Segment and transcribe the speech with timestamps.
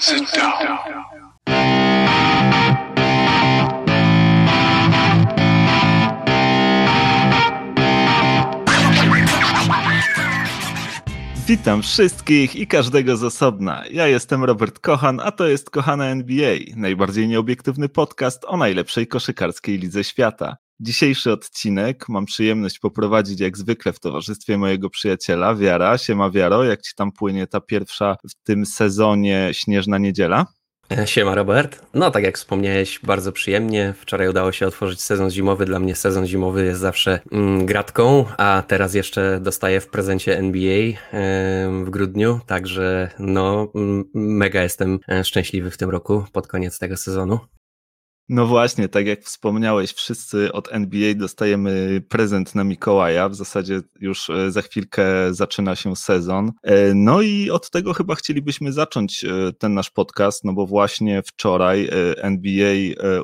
[0.00, 0.78] Sit down.
[11.46, 13.84] Witam wszystkich i każdego z osobna.
[13.90, 19.78] Ja jestem Robert Kochan, a to jest Kochana NBA, najbardziej nieobiektywny podcast o najlepszej koszykarskiej
[19.78, 20.56] lidze świata.
[20.80, 25.98] Dzisiejszy odcinek mam przyjemność poprowadzić jak zwykle w towarzystwie mojego przyjaciela Wiara.
[25.98, 30.46] Siema Wiaro, jak ci tam płynie ta pierwsza w tym sezonie śnieżna niedziela?
[31.04, 31.82] Siema Robert.
[31.94, 33.94] No tak jak wspomniałeś, bardzo przyjemnie.
[34.00, 35.64] Wczoraj udało się otworzyć sezon zimowy.
[35.64, 40.92] Dla mnie sezon zimowy jest zawsze mm, gratką, a teraz jeszcze dostaję w prezencie NBA
[41.84, 43.72] w grudniu, także no
[44.14, 47.38] mega jestem e, szczęśliwy w tym roku pod koniec tego sezonu.
[48.30, 53.28] No właśnie, tak jak wspomniałeś, wszyscy od NBA dostajemy prezent na Mikołaja.
[53.28, 56.52] W zasadzie już e, za chwilkę zaczyna się sezon.
[56.62, 61.22] E, no i od tego chyba chcielibyśmy zacząć e, ten nasz podcast, no bo właśnie
[61.22, 62.74] wczoraj NBA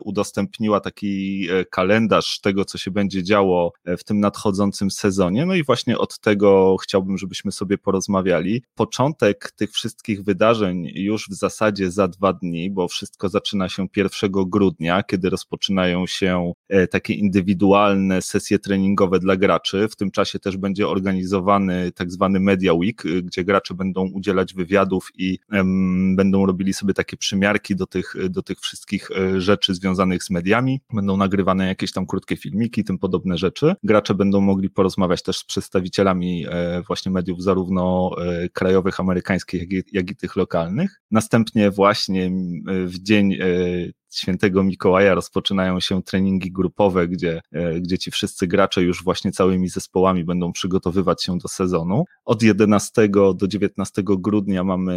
[0.01, 5.47] udostępniła taki kalendarz tego, co się będzie działo w tym nadchodzącym sezonie.
[5.47, 8.63] No i właśnie od tego chciałbym, żebyśmy sobie porozmawiali.
[8.75, 14.31] Początek tych wszystkich wydarzeń już w zasadzie za dwa dni, bo wszystko zaczyna się 1
[14.33, 19.89] grudnia kiedy rozpoczynają się e, takie indywidualne sesje treningowe dla graczy.
[19.89, 24.55] W tym czasie też będzie organizowany tak zwany Media Week, y, gdzie gracze będą udzielać
[24.55, 25.39] wywiadów i
[26.17, 30.81] będą robili sobie takie przymiarki do tych, do tych wszystkich e, rzeczy związanych z mediami.
[30.93, 33.75] Będą nagrywane jakieś tam krótkie filmiki, tym podobne rzeczy.
[33.83, 38.11] Gracze będą mogli porozmawiać też z przedstawicielami e, właśnie mediów, zarówno
[38.53, 41.01] krajowych, amerykańskich, jak i, jak i tych lokalnych.
[41.11, 42.31] Następnie właśnie
[42.67, 43.37] w dzień
[44.19, 49.69] świętego Mikołaja rozpoczynają się treningi grupowe, gdzie, e, gdzie ci wszyscy gracze już właśnie całymi
[49.69, 52.05] zespołami będą przygotowywać się do sezonu.
[52.25, 54.95] Od 11 do 19 grudnia mamy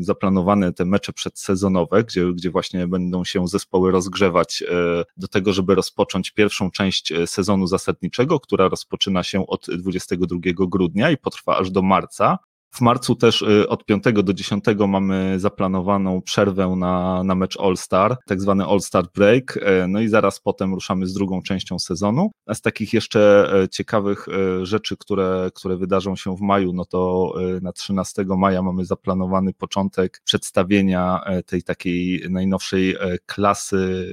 [0.00, 5.74] zaplanowane te mecze przedsezonowe, gdzie, gdzie właśnie będą się zespoły rozgrzewać e, do tego, żeby
[5.74, 11.70] rozpocząć pierwszą część e, sezonu zasadniczego, która rozpoczyna się od 22 grudnia i potrwa aż
[11.70, 12.38] do marca.
[12.74, 18.16] W marcu też y, od 5 do 10 mamy zaplanowaną przerwę na, na mecz All-Star,
[18.26, 22.30] tak zwany All-Star Break, e, no i zaraz potem ruszamy z drugą częścią sezonu.
[22.46, 24.26] A z takich jeszcze e, ciekawych
[24.62, 27.32] rzeczy, które, które wydarzą się w maju, no to
[27.62, 32.96] na 13 maja mamy zaplanowany początek przedstawienia tej takiej najnowszej
[33.26, 34.12] klasy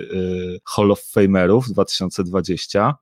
[0.66, 2.96] Hall of Famerów 2020.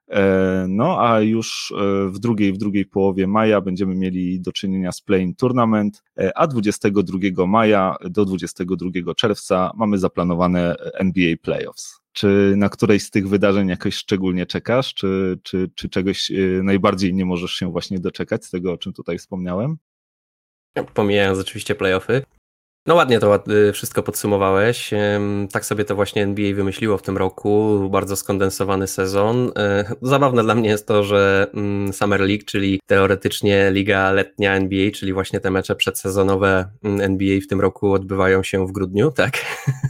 [0.67, 1.73] No a już
[2.09, 5.47] w drugiej, w drugiej połowie maja będziemy mieli do czynienia z Playing Tour
[6.19, 12.00] E, a 22 maja do 22 czerwca mamy zaplanowane NBA Playoffs.
[12.12, 17.13] Czy na którejś z tych wydarzeń jakoś szczególnie czekasz, czy, czy, czy czegoś e, najbardziej
[17.13, 19.78] nie możesz się właśnie doczekać z tego, o czym tutaj wspomniałem?
[20.94, 22.24] Pomijając oczywiście playoffy,
[22.88, 24.92] no ładnie to y, wszystko podsumowałeś.
[25.52, 27.80] Tak sobie to właśnie NBA wymyśliło w tym roku.
[27.92, 29.52] Bardzo skondensowany sezon.
[29.58, 34.92] E, zabawne dla mnie jest to, że mm, Summer League, czyli teoretycznie liga letnia NBA,
[34.92, 39.34] czyli właśnie te mecze przedsezonowe NBA w tym roku odbywają się w grudniu, tak?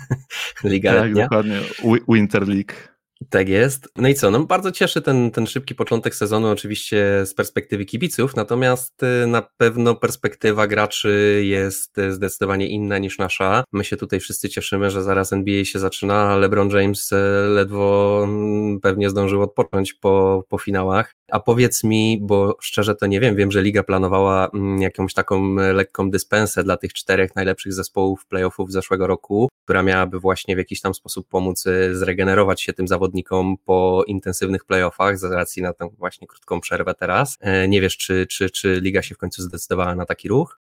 [0.64, 1.24] liga tak, letnia.
[1.24, 1.60] dokładnie.
[2.08, 2.97] Winter League.
[3.30, 3.90] Tak jest.
[3.96, 4.32] No i co?
[4.32, 9.42] No bardzo cieszy ten, ten szybki początek sezonu, oczywiście z perspektywy kibiców, natomiast y, na
[9.58, 13.64] pewno perspektywa graczy jest y, zdecydowanie inna niż nasza.
[13.74, 17.16] My się tutaj wszyscy cieszymy, że zaraz NBA się zaczyna, a LeBron James y,
[17.48, 21.14] ledwo mm, pewnie zdążył odpocząć po, po finałach.
[21.32, 25.56] A powiedz mi, bo szczerze to nie wiem, wiem, że liga planowała mm, jakąś taką
[25.56, 30.82] lekką dyspensę dla tych czterech najlepszych zespołów playoffów zeszłego roku, która miałaby właśnie w jakiś
[30.82, 35.90] tam sposób pomóc zregenerować się tym zawodnikom zawodnikom po intensywnych playoffach z racji na tę
[35.98, 37.38] właśnie krótką przerwę teraz.
[37.40, 40.60] E, nie wiesz, czy, czy, czy liga się w końcu zdecydowała na taki ruch?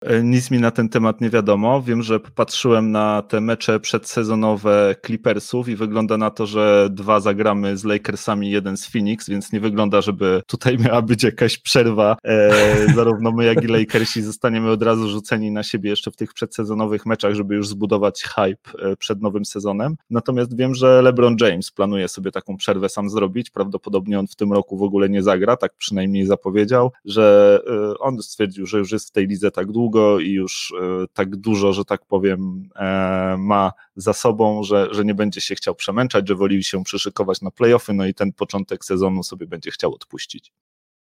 [0.00, 1.82] E, nic mi na ten temat nie wiadomo.
[1.82, 7.76] Wiem, że popatrzyłem na te mecze przedsezonowe Clippersów i wygląda na to, że dwa zagramy
[7.76, 12.16] z Lakersami, jeden z Phoenix, więc nie wygląda, żeby tutaj miała być jakaś przerwa.
[12.24, 16.34] E, zarówno my, jak i Lakersi zostaniemy od razu rzuceni na siebie jeszcze w tych
[16.34, 19.96] przedsezonowych meczach, żeby już zbudować hype e, przed nowym sezonem.
[20.10, 23.50] Natomiast wiem, że LeBron James planuje sobie taką przerwę sam zrobić.
[23.50, 28.22] Prawdopodobnie on w tym roku w ogóle nie zagra, tak przynajmniej zapowiedział, że e, on
[28.22, 31.72] stwierdził, że już jest w tej lidze tak długo, długo i już e, tak dużo,
[31.72, 36.34] że tak powiem, e, ma za sobą, że, że nie będzie się chciał przemęczać, że
[36.34, 40.52] woli się przyszykować na playoffy, no i ten początek sezonu sobie będzie chciał odpuścić.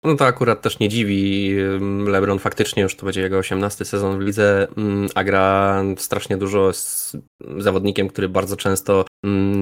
[0.05, 1.55] No to akurat też nie dziwi.
[2.07, 4.69] LeBron faktycznie już to będzie jego 18 sezon w lidze,
[5.15, 7.17] a gra strasznie dużo z
[7.59, 9.05] zawodnikiem, który bardzo często mm,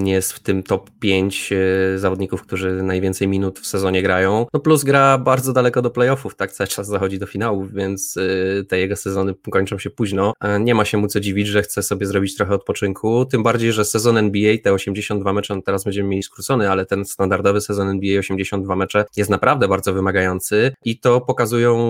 [0.05, 4.47] jest w tym top 5 e, zawodników, którzy najwięcej minut w sezonie grają.
[4.55, 6.53] No plus gra bardzo daleko do playoffów, tak?
[6.53, 10.33] Cały czas zachodzi do finałów, więc e, te jego sezony kończą się późno.
[10.61, 13.25] Nie ma się mu co dziwić, że chce sobie zrobić trochę odpoczynku.
[13.25, 17.05] Tym bardziej, że sezon NBA, te 82 mecze, no teraz będziemy mieli skrócony, ale ten
[17.05, 21.81] standardowy sezon NBA 82 mecze jest naprawdę bardzo wymagający i to pokazują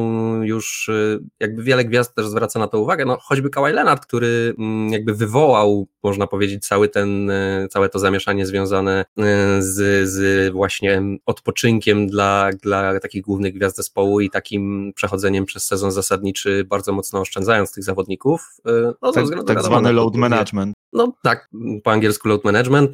[0.42, 0.90] już
[1.40, 3.04] jakby wiele gwiazd też zwraca na to uwagę.
[3.04, 7.98] No choćby Kawhi Leonard, który mm, jakby wywołał, można powiedzieć, cały ten, e, całe to
[7.98, 14.92] zamieszanie związane e, z, z właśnie odpoczynkiem dla, dla takich głównych gwiazd zespołu i takim
[14.94, 18.56] przechodzeniem przez sezon zasadniczy, bardzo mocno oszczędzając tych zawodników.
[18.66, 20.79] E, no, tak, tak zwany load management.
[20.92, 21.48] No tak,
[21.84, 22.90] po angielsku load management.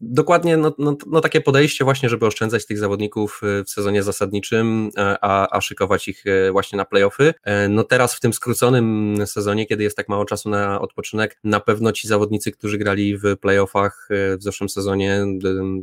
[0.00, 4.90] Dokładnie no, no, no, takie podejście właśnie, żeby oszczędzać tych zawodników w sezonie zasadniczym,
[5.20, 7.34] a, a szykować ich właśnie na playoffy.
[7.68, 11.92] No teraz w tym skróconym sezonie, kiedy jest tak mało czasu na odpoczynek, na pewno
[11.92, 15.24] ci zawodnicy, którzy grali w playoffach w zeszłym sezonie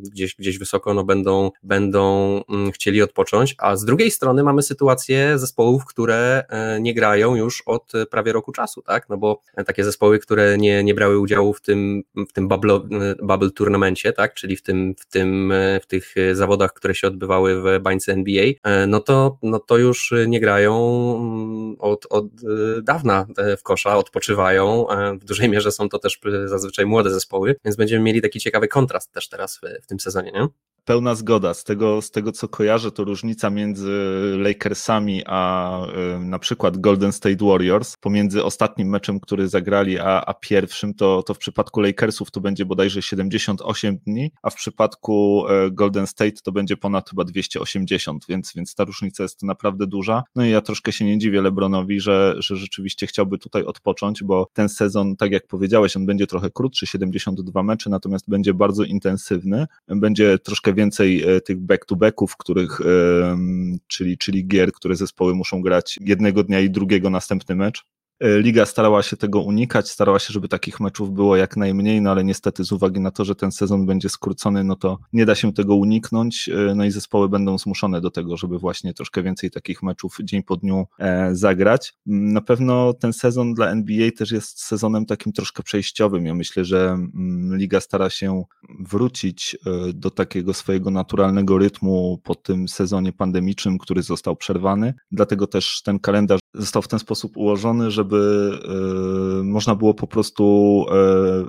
[0.02, 5.40] gdzieś, gdzieś wysoko, no będą, będą mm, chcieli odpocząć, a z drugiej strony mamy sytuację
[5.40, 10.20] zespołów, które e, nie grają już od prawie roku czasu, tak, no bo takie zespoły,
[10.20, 12.80] które nie, nie brały udziału w tym, w tym bubble,
[13.22, 17.62] bubble turnamencie, tak, czyli w tym, w tym, e, w tych zawodach, które się odbywały
[17.62, 20.74] w bańce NBA, e, no to, no to już nie grają
[21.16, 22.26] mm, od, od
[22.82, 23.28] dawna
[23.58, 24.86] w kosza, odpoczywają,
[25.22, 29.12] w dużej mierze są to też zazwyczaj młode zespoły, więc będziemy mieli taki ciekawy kontrast
[29.12, 30.48] też teraz w, w tym sezonie, nie?
[30.86, 31.54] Pełna zgoda.
[31.54, 33.92] Z tego, z tego co kojarzę, to różnica między
[34.38, 35.78] Lakersami a
[36.16, 41.24] y, na przykład Golden State Warriors, pomiędzy ostatnim meczem, który zagrali, a, a pierwszym, to,
[41.24, 46.38] to w przypadku Lakersów to będzie bodajże 78 dni, a w przypadku y, Golden State
[46.44, 50.24] to będzie ponad chyba 280, więc, więc ta różnica jest naprawdę duża.
[50.36, 54.48] No i ja troszkę się nie dziwię Lebronowi, że, że rzeczywiście chciałby tutaj odpocząć, bo
[54.54, 59.68] ten sezon, tak jak powiedziałeś, on będzie trochę krótszy, 72 mecze, natomiast będzie bardzo intensywny,
[59.88, 62.80] będzie troszkę więcej e, tych back-to-backów, których,
[63.88, 67.86] czyli, czyli gier, które zespoły muszą grać jednego dnia i drugiego następny mecz.
[68.20, 72.12] E, Liga starała się tego unikać, starała się, żeby takich meczów było jak najmniej, no
[72.12, 75.36] ale niestety z uwagi na to, że ten sezon będzie skrócony, no to nie da
[75.36, 79.52] się tego uniknąć, e, no i zespoły będą zmuszone do tego, żeby właśnie troszkę więcej
[79.52, 81.94] takich meczów dzień po dniu e, zagrać.
[82.08, 86.26] Mm, na pewno ten sezon dla NBA też jest sezonem takim troszkę przejściowym.
[86.26, 88.44] Ja myślę, że mm, Liga stara się
[88.80, 89.58] wrócić
[89.94, 94.94] do takiego swojego naturalnego rytmu po tym sezonie pandemicznym, który został przerwany.
[95.12, 98.60] Dlatego też ten kalendarz został w ten sposób ułożony, żeby
[99.40, 100.86] y, można było po prostu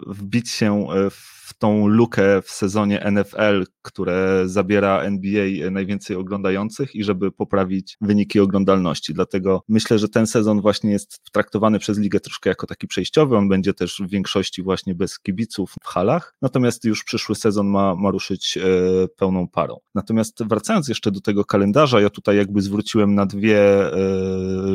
[0.08, 6.94] y, wbić się w w tą lukę w sezonie NFL, które zabiera NBA najwięcej oglądających
[6.94, 9.14] i żeby poprawić wyniki oglądalności.
[9.14, 13.36] Dlatego myślę, że ten sezon właśnie jest traktowany przez ligę troszkę jako taki przejściowy.
[13.36, 16.34] On będzie też w większości właśnie bez kibiców w halach.
[16.42, 18.60] Natomiast już przyszły sezon ma, ma ruszyć e,
[19.08, 19.76] pełną parą.
[19.94, 23.98] Natomiast wracając jeszcze do tego kalendarza, ja tutaj jakby zwróciłem na dwie, e,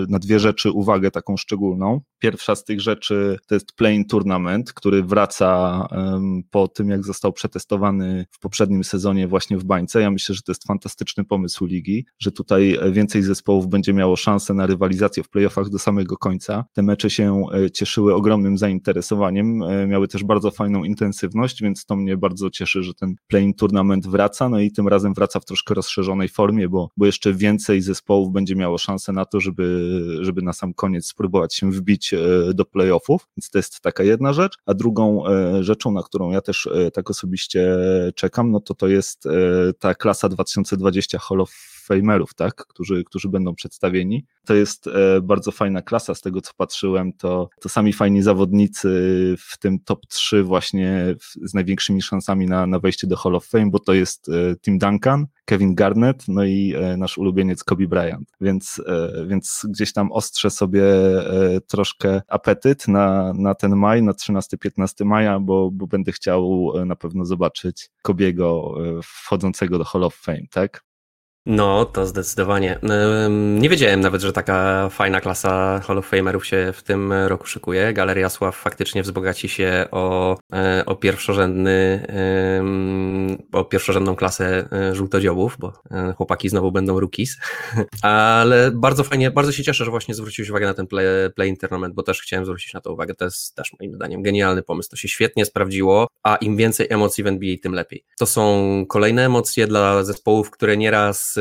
[0.10, 2.02] na dwie rzeczy uwagę taką szczególną.
[2.20, 5.88] Pierwsza z tych rzeczy to jest Playing Tournament, który wraca
[6.52, 10.02] po po tym, jak został przetestowany w poprzednim sezonie właśnie w bańce.
[10.02, 14.54] Ja myślę, że to jest fantastyczny pomysł ligi, że tutaj więcej zespołów będzie miało szansę
[14.54, 16.66] na rywalizację w playoffach do samego końca.
[16.74, 21.96] Te mecze się e, cieszyły ogromnym zainteresowaniem, e, miały też bardzo fajną intensywność, więc to
[21.96, 25.74] mnie bardzo cieszy, że ten playing tournament wraca, no i tym razem wraca w troszkę
[25.74, 30.54] rozszerzonej formie, bo, bo jeszcze więcej zespołów będzie miało szansę na to, żeby, żeby na
[30.54, 32.20] sam koniec spróbować się wbić e,
[32.54, 35.24] do playoffów, więc to jest taka jedna rzecz, a drugą
[35.60, 37.78] rzeczą, na którą ja też e, tak osobiście
[38.16, 39.30] czekam, no to to jest e,
[39.80, 44.26] ta klasa 2020 Hall of Famerów, tak, którzy, którzy będą przedstawieni.
[44.46, 48.90] To jest e, bardzo fajna klasa, z tego co patrzyłem, to, to sami fajni zawodnicy
[49.40, 53.70] w tym top 3 właśnie z największymi szansami na, na wejście do Hall of Fame,
[53.70, 54.32] bo to jest
[54.62, 58.82] Tim Duncan, Kevin Garnett, no i nasz ulubieniec Kobe Bryant, więc,
[59.28, 60.84] więc gdzieś tam ostrzę sobie
[61.68, 67.26] troszkę apetyt na, na ten maj, na 13-15 maja, bo, bo będę chciał na pewno
[67.26, 70.89] zobaczyć Kobiego wchodzącego do Hall of Fame, tak?
[71.46, 72.80] No, to zdecydowanie.
[73.60, 77.94] Nie wiedziałem nawet, że taka fajna klasa Hall of Famerów się w tym roku szykuje.
[77.94, 82.06] Galeria Sław faktycznie wzbogaci się o, e, o pierwszorzędny,
[83.52, 87.38] o pierwszorzędną klasę e, żółtodziobów, bo e, chłopaki znowu będą rookies.
[88.02, 91.06] Ale bardzo fajnie, bardzo się cieszę, że właśnie zwróciłeś uwagę na ten play,
[91.36, 93.16] play tournament, bo też chciałem zwrócić na to uwagę.
[93.16, 94.90] To jest też moim zdaniem genialny pomysł.
[94.90, 98.04] To się świetnie sprawdziło, a im więcej emocji w NBA, tym lepiej.
[98.18, 101.39] To są kolejne emocje dla zespołów, które nieraz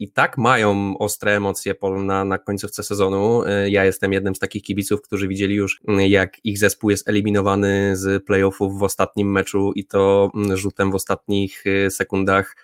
[0.00, 1.74] i tak mają ostre emocje
[2.04, 3.42] na, na końcówce sezonu.
[3.68, 8.24] Ja jestem jednym z takich kibiców, którzy widzieli już, jak ich zespół jest eliminowany z
[8.24, 12.56] playoffów w ostatnim meczu i to rzutem w ostatnich sekundach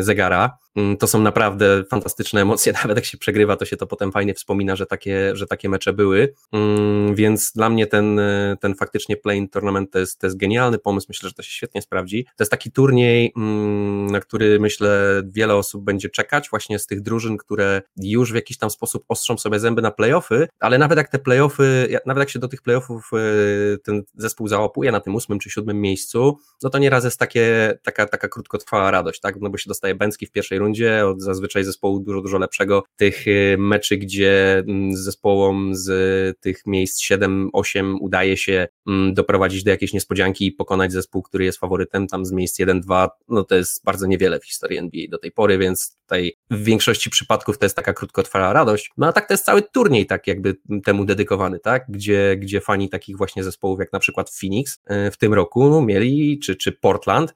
[0.00, 0.58] zegara.
[0.76, 4.34] Mm, to są naprawdę fantastyczne emocje, nawet jak się przegrywa, to się to potem fajnie
[4.34, 8.20] wspomina, że takie, że takie mecze były, mm, więc dla mnie ten,
[8.60, 11.82] ten faktycznie play tournament to jest, to jest genialny pomysł, myślę, że to się świetnie
[11.82, 12.24] sprawdzi.
[12.24, 17.00] To jest taki turniej, mm, na który myślę wiele osób będzie czekać, właśnie z tych
[17.00, 21.08] drużyn, które już w jakiś tam sposób ostrzą sobie zęby na playoffy, ale nawet jak
[21.08, 25.38] te playoffy, nawet jak się do tych playoffów e, ten zespół załapuje na tym ósmym
[25.38, 29.58] czy siódmym miejscu, no to nieraz jest takie, taka, taka krótkotrwała radość, tak, no bo
[29.58, 32.82] się dostaje Bęcki w pierwszej rundzie, od zazwyczaj zespołu dużo, dużo lepszego.
[32.96, 39.70] Tych y, meczy, gdzie mm, zespołom z tych miejsc 7-8 udaje się mm, doprowadzić do
[39.70, 43.84] jakiejś niespodzianki i pokonać zespół, który jest faworytem, tam z miejsc 1-2, no to jest
[43.84, 47.76] bardzo niewiele w historii NBA do tej pory, więc tutaj w większości przypadków to jest
[47.76, 48.90] taka krótkotrwała radość.
[48.96, 51.84] No a tak to jest cały turniej tak jakby temu dedykowany, tak?
[51.88, 56.38] Gdzie, gdzie fani takich właśnie zespołów jak na przykład Phoenix y, w tym roku mieli,
[56.38, 57.34] czy, czy Portland,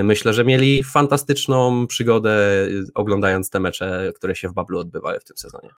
[0.00, 2.38] y, myślę, że mieli fantastyczną przygodę
[2.94, 5.70] oglądając te mecze, które się w Bablu odbywały w tym sezonie.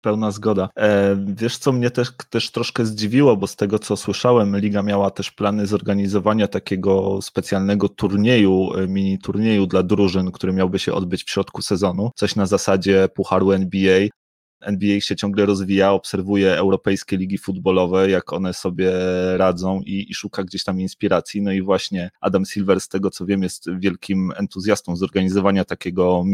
[0.00, 0.68] Pełna zgoda.
[0.76, 5.10] E, wiesz, co mnie też, też troszkę zdziwiło, bo z tego co słyszałem, Liga miała
[5.10, 11.24] też plany zorganizowania takiego specjalnego turnieju, e, mini turnieju dla drużyn, który miałby się odbyć
[11.24, 12.10] w środku sezonu.
[12.16, 14.08] Coś na zasadzie Pucharu NBA,
[14.60, 18.92] NBA się ciągle rozwija, obserwuje europejskie ligi futbolowe, jak one sobie
[19.36, 21.42] radzą i, i, szuka gdzieś tam inspiracji.
[21.42, 26.24] No i właśnie Adam Silver, z tego co wiem, jest wielkim entuzjastą zorganizowania takiego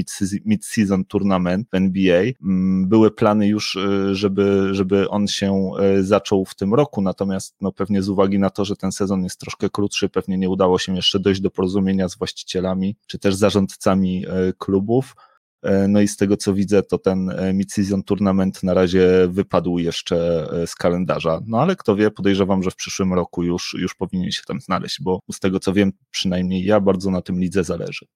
[0.47, 2.23] mid-season tournament w NBA.
[2.43, 7.57] Mm, były plany już, y, żeby, żeby on się y, zaczął w tym roku, natomiast
[7.61, 10.79] no pewnie z uwagi na to, że ten sezon jest troszkę krótszy, pewnie nie udało
[10.79, 15.15] się jeszcze dojść do porozumienia z właścicielami czy też zarządcami y, klubów.
[15.63, 19.79] E, no i z tego co widzę, to ten e, mid-season tournament na razie wypadł
[19.79, 21.41] jeszcze e, z kalendarza.
[21.47, 25.03] No ale kto wie, podejrzewam, że w przyszłym roku już, już powinien się tam znaleźć,
[25.03, 28.07] bo z tego co wiem, przynajmniej ja bardzo na tym lidze zależy.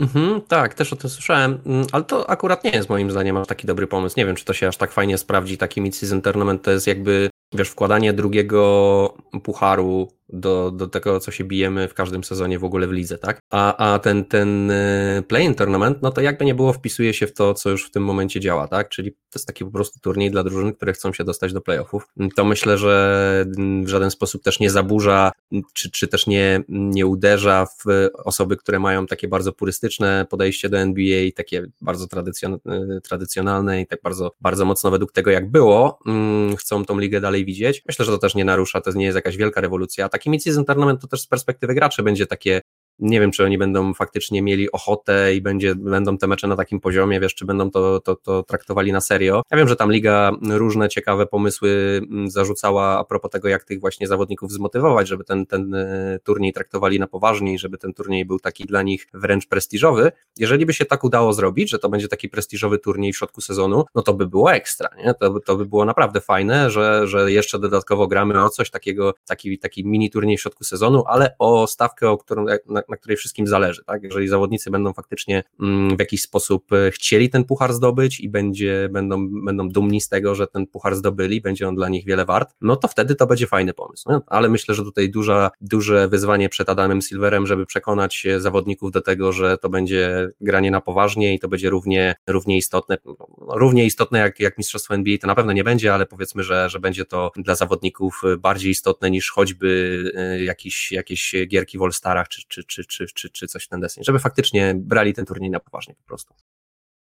[0.00, 3.46] Mhm, tak, też o tym słyszałem, mm, ale to akurat nie jest moim zdaniem aż
[3.46, 4.14] taki dobry pomysł.
[4.16, 5.58] Nie wiem, czy to się aż tak fajnie sprawdzi.
[5.58, 11.44] Taki mid-season tournament to jest jakby, wiesz, wkładanie drugiego pucharu do, do tego, co się
[11.44, 13.40] bijemy w każdym sezonie w ogóle w lidze, tak?
[13.50, 17.34] A, a ten, ten e, play-in tournament, no to jakby nie było, wpisuje się w
[17.34, 18.88] to, co już w tym momencie działa, tak?
[18.88, 22.08] Czyli to jest taki po prostu turniej dla drużyn, które chcą się dostać do playoffów.
[22.36, 23.44] To myślę, że
[23.84, 25.32] w żaden sposób też nie zaburza,
[25.72, 30.78] czy, czy też nie, nie uderza w osoby, które mają takie bardzo purystyczne podejście do
[30.78, 35.98] NBA, takie bardzo tradycjon, e, tradycjonalne i tak bardzo, bardzo mocno według tego, jak było,
[36.06, 37.82] mm, chcą tą ligę dalej widzieć.
[37.88, 41.00] Myślę, że to też nie narusza, to nie jest jakaś wielka rewolucja taki mid-season tournament
[41.00, 42.60] to też z perspektywy graczy będzie takie
[42.98, 46.80] nie wiem, czy oni będą faktycznie mieli ochotę i będzie, będą te mecze na takim
[46.80, 49.42] poziomie, wiesz, czy będą to, to, to traktowali na serio.
[49.50, 53.80] Ja wiem, że tam liga różne ciekawe pomysły mm, zarzucała a propos tego, jak tych
[53.80, 58.24] właśnie zawodników zmotywować, żeby ten, ten e, turniej traktowali na poważnie i żeby ten turniej
[58.24, 60.12] był taki dla nich wręcz prestiżowy.
[60.38, 63.84] Jeżeli by się tak udało zrobić, że to będzie taki prestiżowy turniej w środku sezonu,
[63.94, 65.14] no to by było ekstra, nie?
[65.14, 69.58] To, to by było naprawdę fajne, że, że jeszcze dodatkowo gramy o coś takiego, taki,
[69.58, 73.46] taki mini turniej w środku sezonu, ale o stawkę, o którą, na, na której wszystkim
[73.46, 73.84] zależy.
[73.84, 74.02] Tak?
[74.02, 78.88] Jeżeli zawodnicy będą faktycznie mm, w jakiś sposób e, chcieli ten puchar zdobyć i będzie,
[78.92, 82.54] będą, będą dumni z tego, że ten puchar zdobyli, będzie on dla nich wiele wart,
[82.60, 84.10] no to wtedy to będzie fajny pomysł.
[84.10, 84.20] Nie?
[84.26, 89.32] Ale myślę, że tutaj duża, duże wyzwanie przed Adamem Silverem, żeby przekonać zawodników do tego,
[89.32, 93.16] że to będzie granie na poważnie i to będzie równie, równie istotne, no,
[93.48, 96.80] równie istotne jak, jak Mistrzostwo NBA, to na pewno nie będzie, ale powiedzmy, że, że
[96.80, 102.42] będzie to dla zawodników bardziej istotne niż choćby e, jakieś, jakieś gierki w All-Starach czy,
[102.48, 105.60] czy, czy, czy, czy, czy coś w ten deseń, żeby faktycznie brali ten turniej na
[105.60, 106.34] poważnie po prostu.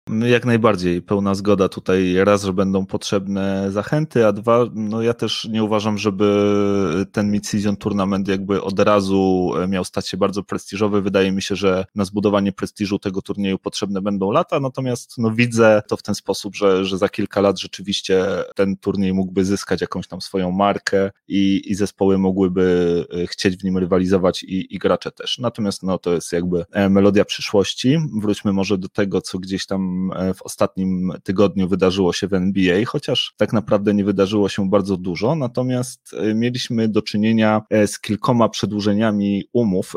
[0.09, 2.15] Jak najbardziej, pełna zgoda tutaj.
[2.23, 6.27] Raz, że będą potrzebne zachęty, a dwa, no ja też nie uważam, żeby
[7.11, 11.01] ten mid-season tournament jakby od razu miał stać się bardzo prestiżowy.
[11.01, 15.81] Wydaje mi się, że na zbudowanie prestiżu tego turnieju potrzebne będą lata, natomiast no widzę
[15.87, 20.07] to w ten sposób, że, że za kilka lat rzeczywiście ten turniej mógłby zyskać jakąś
[20.07, 25.39] tam swoją markę i, i zespoły mogłyby chcieć w nim rywalizować i, i gracze też.
[25.39, 27.97] Natomiast no to jest jakby e, melodia przyszłości.
[28.21, 29.96] Wróćmy może do tego, co gdzieś tam E,
[30.35, 35.35] w ostatnim tygodniu wydarzyło się w NBA, chociaż tak naprawdę nie wydarzyło się bardzo dużo,
[35.35, 39.95] natomiast e, mieliśmy do czynienia e, z kilkoma przedłużeniami umów,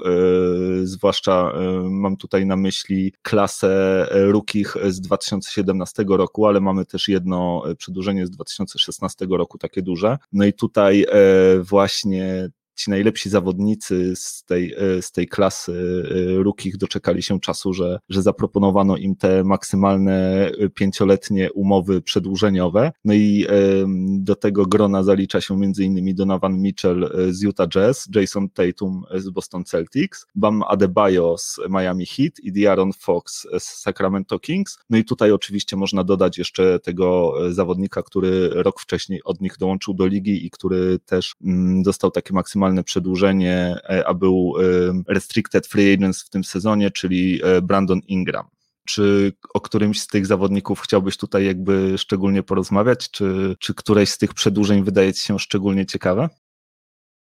[0.83, 1.53] zwłaszcza
[1.91, 8.31] mam tutaj na myśli klasę rukich z 2017 roku, ale mamy też jedno przedłużenie z
[8.31, 10.19] 2016 roku, takie duże.
[10.33, 11.07] No i tutaj
[11.61, 16.03] właśnie ci najlepsi zawodnicy z tej, z tej klasy
[16.37, 22.93] rukich doczekali się czasu, że, że zaproponowano im te maksymalne pięcioletnie umowy przedłużeniowe.
[23.05, 23.47] No i
[24.19, 29.65] do tego grona zalicza się innymi Donovan Mitchell z Utah Jazz, Jason Tatum z Boston
[29.65, 34.79] Celtics, Bam Adebayo z Miami Heat i De'Aaron Fox z Sacramento Kings.
[34.91, 39.95] No i tutaj oczywiście można dodać jeszcze tego zawodnika, który rok wcześniej od nich dołączył
[39.95, 44.55] do ligi i który też mm, dostał takie maksymalne przedłużenie, e, a był
[45.09, 48.47] restricted free agents w tym sezonie, czyli e, Brandon Ingram.
[48.87, 54.19] Czy o którymś z tych zawodników chciałbyś tutaj jakby szczególnie porozmawiać, czy, czy któreś z
[54.19, 56.29] tych przedłużeń wydaje Ci się szczególnie ciekawe?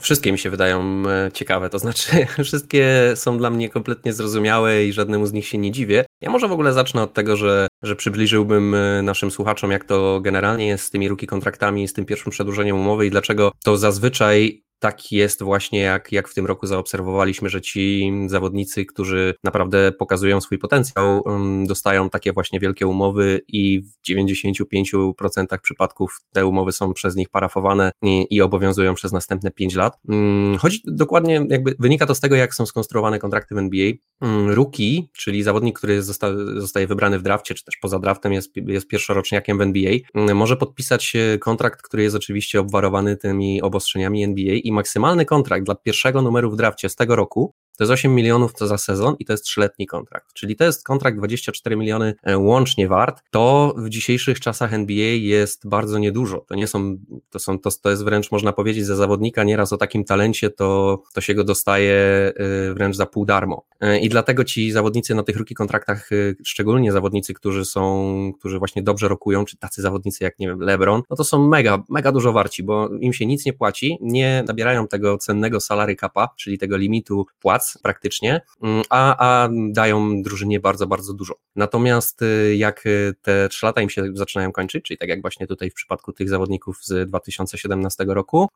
[0.02, 2.12] Wszystkie mi się wydają e, ciekawe, to znaczy
[2.44, 6.06] wszystkie są dla mnie kompletnie zrozumiałe i żadnemu z nich się nie dziwię.
[6.22, 10.22] Ja może w ogóle zacznę od tego, że, że przybliżyłbym e, naszym słuchaczom, jak to
[10.22, 14.64] generalnie jest z tymi ruki kontraktami, z tym pierwszym przedłużeniem umowy i dlaczego to zazwyczaj
[14.80, 20.42] tak jest właśnie, jak, jak w tym roku zaobserwowaliśmy, że ci zawodnicy, którzy naprawdę pokazują
[20.42, 26.94] swój potencjał, um, dostają takie właśnie wielkie umowy i w 95% przypadków te umowy są
[26.94, 29.98] przez nich parafowane i, i obowiązują przez następne 5 lat.
[30.08, 33.92] Um, chodzi dokładnie, jakby wynika to z tego, jak są skonstruowane kontrakty w NBA.
[34.22, 38.52] Um, rookie, czyli zawodnik, który zosta, zostaje wybrany w drafcie, czy też poza draftem jest,
[38.56, 39.94] jest pierwszoroczniakiem w NBA,
[40.36, 46.22] może podpisać kontrakt, który jest oczywiście obwarowany tymi obostrzeniami NBA i maksymalny kontrakt dla pierwszego
[46.22, 49.44] numeru w drafcie z tego roku to jest 8 milionów za sezon i to jest
[49.44, 50.34] trzyletni kontrakt.
[50.34, 53.24] Czyli to jest kontrakt 24 miliony e, łącznie wart.
[53.32, 56.46] To w dzisiejszych czasach NBA jest bardzo niedużo.
[56.48, 56.98] To nie są,
[57.30, 61.02] to są, to, to jest wręcz można powiedzieć za zawodnika nieraz o takim talencie, to,
[61.14, 63.66] to się go dostaje e, wręcz za pół darmo.
[63.80, 66.10] E, I dlatego ci zawodnicy na tych ruki kontraktach,
[66.44, 71.02] szczególnie zawodnicy, którzy są, którzy właśnie dobrze rokują, czy tacy zawodnicy jak, nie wiem, LeBron,
[71.10, 74.88] no to są mega, mega dużo warci, bo im się nic nie płaci, nie nabierają
[74.88, 80.88] tego cennego salary capa, czyli tego limitu płac, praktycznie, mm, a, a dają drużynie bardzo,
[80.88, 81.36] bardzo dużo.
[81.56, 85.48] Natomiast y, jak y, te trzy lata im się zaczynają kończyć, czyli tak jak właśnie
[85.48, 88.48] tutaj w przypadku tych zawodników z 2017 roku,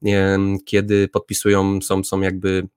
[0.65, 2.67] kiedy podpisują, są, są jakby,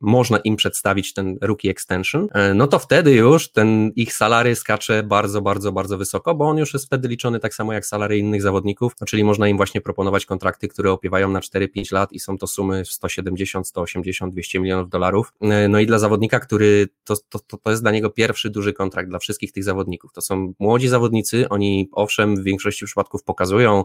[0.00, 5.02] można im przedstawić ten rookie extension, e, no to wtedy już ten ich salary skacze
[5.02, 8.42] bardzo, bardzo, bardzo wysoko, bo on już jest wtedy liczony tak samo jak salary innych
[8.42, 12.38] zawodników, no czyli można im właśnie proponować kontrakty, które opiewają na 4-5 lat i są
[12.38, 15.32] to sumy 170, 180, 200 milionów dolarów.
[15.40, 19.08] E, no i dla zawodnika, który to, to, to jest dla niego pierwszy duży kontrakt
[19.08, 20.12] dla wszystkich tych zawodników.
[20.12, 23.82] To są młodzi zawodnicy, oni owszem w większości przypadków pokazują,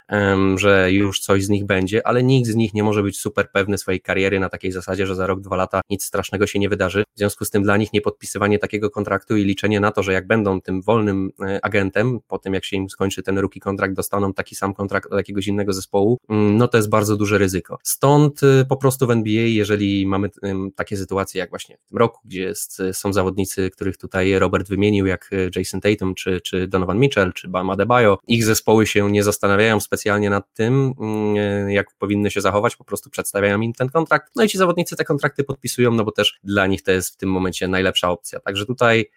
[0.56, 3.78] że już coś z nich będzie, ale nikt z nich nie może być super pewny
[3.78, 7.04] swojej kariery na takiej zasadzie, że za rok, dwa lata nic strasznego się nie wydarzy.
[7.16, 10.14] W związku z tym dla nich nie podpisywanie takiego kontraktu i liczenie na to, że
[10.14, 13.94] jak będą tym wolnym e, agentem, po tym jak się im skończy ten ruki kontrakt,
[13.94, 17.78] dostaną taki sam kontrakt od jakiegoś innego zespołu, mm, no to jest bardzo duże ryzyko.
[17.84, 20.30] Stąd e, po prostu w NBA, jeżeli mamy
[20.76, 25.30] takie sytuacje jak właśnie tym roku, gdzie jest, są zawodnicy, których tutaj Robert wymienił, jak
[25.56, 28.20] Jason Tatum, czy, czy Donovan Mitchell, czy Bam Adebayo.
[28.28, 33.10] Ich zespoły się nie zastanawiają specjalnie nad tym, mm, jak powinny się zachować, po prostu
[33.10, 34.32] przedstawiają im ten kontrakt.
[34.36, 37.18] No i ci zawodnicy te kontrakty podpisują, no bo też dla nich to jest w
[37.18, 38.40] tym momencie najlepsza opcja.
[38.40, 39.10] Także tutaj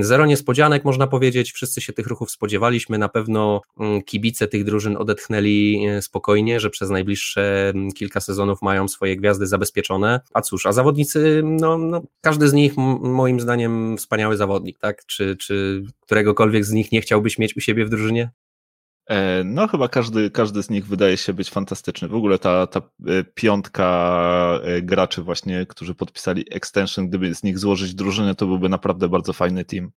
[0.00, 1.52] zero niespodzianek, można powiedzieć.
[1.52, 2.98] Wszyscy się tych ruchów spodziewaliśmy.
[2.98, 8.62] Na pewno mm, kibice tych drużyn odetchnęli e, spokojnie, że przez najbliższe mm, kilka sezonów
[8.62, 10.20] mają swoje gwiazdy zabezpieczone.
[10.34, 15.06] A cóż, a zawodnicy, no, no każdy z nich, moim zdaniem, wspaniały zawodnik, tak?
[15.06, 18.30] Czy, czy któregokolwiek z nich nie chciałbyś mieć u siebie w drużynie?
[19.10, 22.08] E, no, chyba każdy, każdy z nich wydaje się być fantastyczny.
[22.08, 27.58] W ogóle ta, ta e, piątka e, graczy, właśnie, którzy podpisali extension, gdyby z nich
[27.58, 29.90] złożyć drużynę, to byłby naprawdę bardzo fajny team.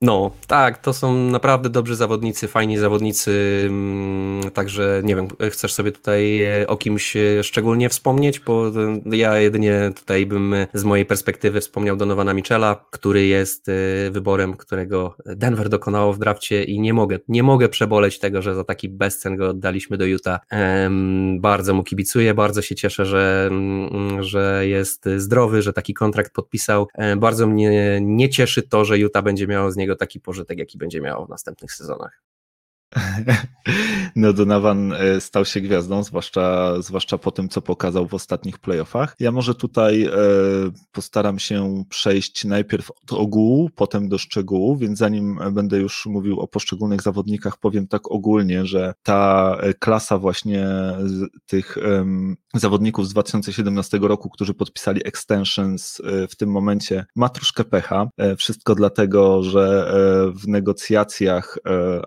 [0.00, 5.92] No, tak, to są naprawdę dobrzy zawodnicy, fajni zawodnicy, mm, także nie wiem, chcesz sobie
[5.92, 11.06] tutaj e, o kimś e, szczególnie wspomnieć, bo e, ja jedynie tutaj bym z mojej
[11.06, 13.66] perspektywy wspomniał Donowana Michela, który jest
[14.10, 18.64] wyborem, którego Denver dokonało w drafcie i nie mogę, nie mogę przeboleć tego, że za
[18.64, 20.40] taki bezcen go oddaliśmy do Utah.
[21.38, 26.88] Bardzo mu kibicuję, bardzo się cieszę, że, mm, że jest zdrowy, że taki kontrakt podpisał.
[27.16, 30.78] Bardzo mnie nie cieszy to, że Utah będzie miało z niego niego taki pożytek, jaki
[30.78, 32.25] będzie miał w następnych sezonach.
[34.16, 39.16] No Donovan e, stał się gwiazdą, zwłaszcza, zwłaszcza po tym, co pokazał w ostatnich playoffach.
[39.20, 40.10] Ja może tutaj e,
[40.92, 46.48] postaram się przejść najpierw od ogółu, potem do szczegółów, więc zanim będę już mówił o
[46.48, 50.66] poszczególnych zawodnikach, powiem tak ogólnie, że ta e, klasa właśnie
[51.46, 51.78] tych
[52.54, 58.08] zawodników z 2017 roku, którzy podpisali extensions w tym momencie ma troszkę pecha.
[58.38, 59.92] Wszystko dlatego, że
[60.34, 61.58] w negocjacjach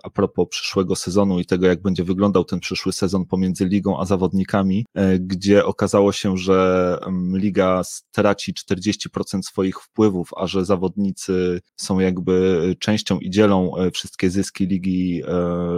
[0.02, 4.00] a propos przyszłego przyszłego sezonu i tego, jak będzie wyglądał ten przyszły sezon pomiędzy ligą
[4.00, 4.86] a zawodnikami,
[5.20, 6.98] gdzie okazało się, że
[7.32, 14.66] liga straci 40% swoich wpływów, a że zawodnicy są jakby częścią i dzielą wszystkie zyski
[14.66, 15.22] ligi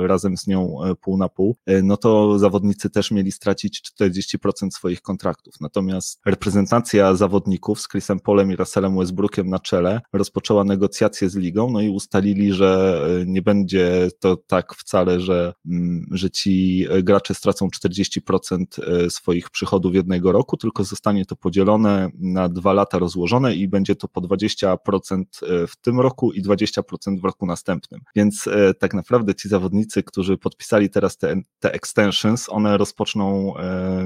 [0.06, 5.54] razem z nią pół na pół, no to zawodnicy też mieli stracić 40% swoich kontraktów.
[5.60, 11.70] Natomiast reprezentacja zawodników z Chrisem Polem i Russellem Westbrookiem na czele rozpoczęła negocjacje z ligą,
[11.70, 17.34] no i ustalili, że e, nie będzie to tak wcale, że, mm, że ci gracze
[17.34, 23.54] stracą 40% e, swoich przychodów jednego roku, tylko zostanie to podzielone na dwa lata rozłożone
[23.54, 28.00] i będzie to po 20% e, w tym roku i 20% w roku następnym.
[28.16, 33.54] Więc tak naprawdę ci zawodnicy, którzy podpisali teraz te, te extensions, one rozpoczną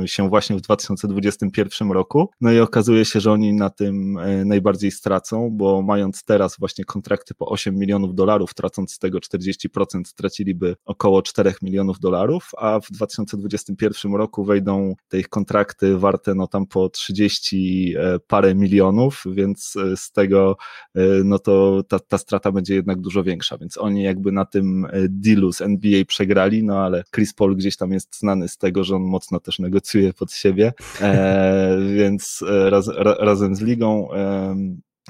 [0.06, 2.30] się właśnie w 2021 roku.
[2.40, 7.34] No i okazuje się, że oni na tym najbardziej stracą, bo mając teraz właśnie kontrakty
[7.34, 12.90] po 8 milionów dolarów, tracąc z tego 40%, straciliby około 4 milionów dolarów, a w
[12.90, 19.76] 2021 roku wejdą te ich kontrakty warte no tam po 30 e, parę milionów, więc
[19.76, 20.56] e, z tego
[20.94, 24.86] e, no to ta, ta strata będzie jednak dużo większa, więc oni jakby na tym
[25.08, 28.96] dealu z NBA przegrali, no ale Chris Paul gdzieś tam jest znany z tego, że
[28.96, 34.56] on mocno też negocjuje pod siebie, e, więc raz, ra, razem z ligą e,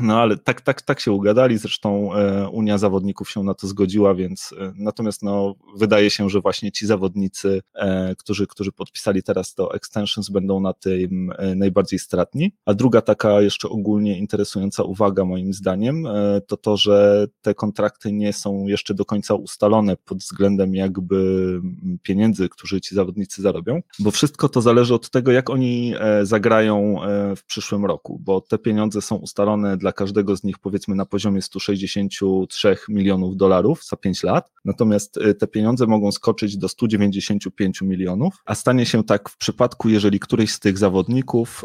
[0.01, 4.15] no ale tak, tak, tak się ugadali, zresztą e, Unia Zawodników się na to zgodziła,
[4.15, 9.55] więc e, natomiast no, wydaje się, że właśnie ci zawodnicy, e, którzy, którzy podpisali teraz
[9.55, 12.53] to extensions, będą na tym najbardziej stratni.
[12.65, 16.09] A druga taka jeszcze ogólnie interesująca uwaga moim zdaniem,
[16.47, 21.61] to to, że te kontrakty nie są jeszcze do końca ustalone pod względem jakby
[22.03, 26.97] pieniędzy, które ci zawodnicy zarobią, bo wszystko to zależy od tego, jak oni zagrają
[27.37, 31.43] w przyszłym roku, bo te pieniądze są ustalone dla każdego z nich powiedzmy na poziomie
[31.43, 38.35] 163 milionów dolarów za 5 lat, natomiast y, te pieniądze mogą skoczyć do 195 milionów,
[38.45, 41.65] a stanie się tak w przypadku, jeżeli któryś z tych zawodników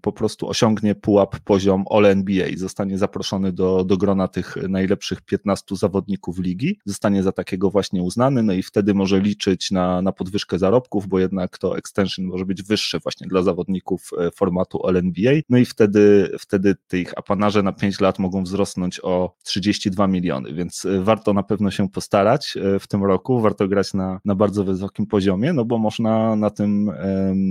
[0.00, 6.38] po prostu osiągnie pułap poziom All-NBA, zostanie zaproszony do, do grona tych najlepszych 15 zawodników
[6.38, 11.06] ligi, zostanie za takiego właśnie uznany, no i wtedy może liczyć na, na podwyżkę zarobków,
[11.08, 15.64] bo jednak to extension może być wyższe właśnie dla zawodników e, formatu All-NBA, no i
[15.64, 21.32] wtedy, wtedy tych apanarze na 5 lat mogą wzrosnąć o 32 miliony, więc e, warto
[21.32, 25.52] na pewno się postarać e, w tym roku, warto grać na, na bardzo wysokim poziomie,
[25.52, 26.90] no bo można na tym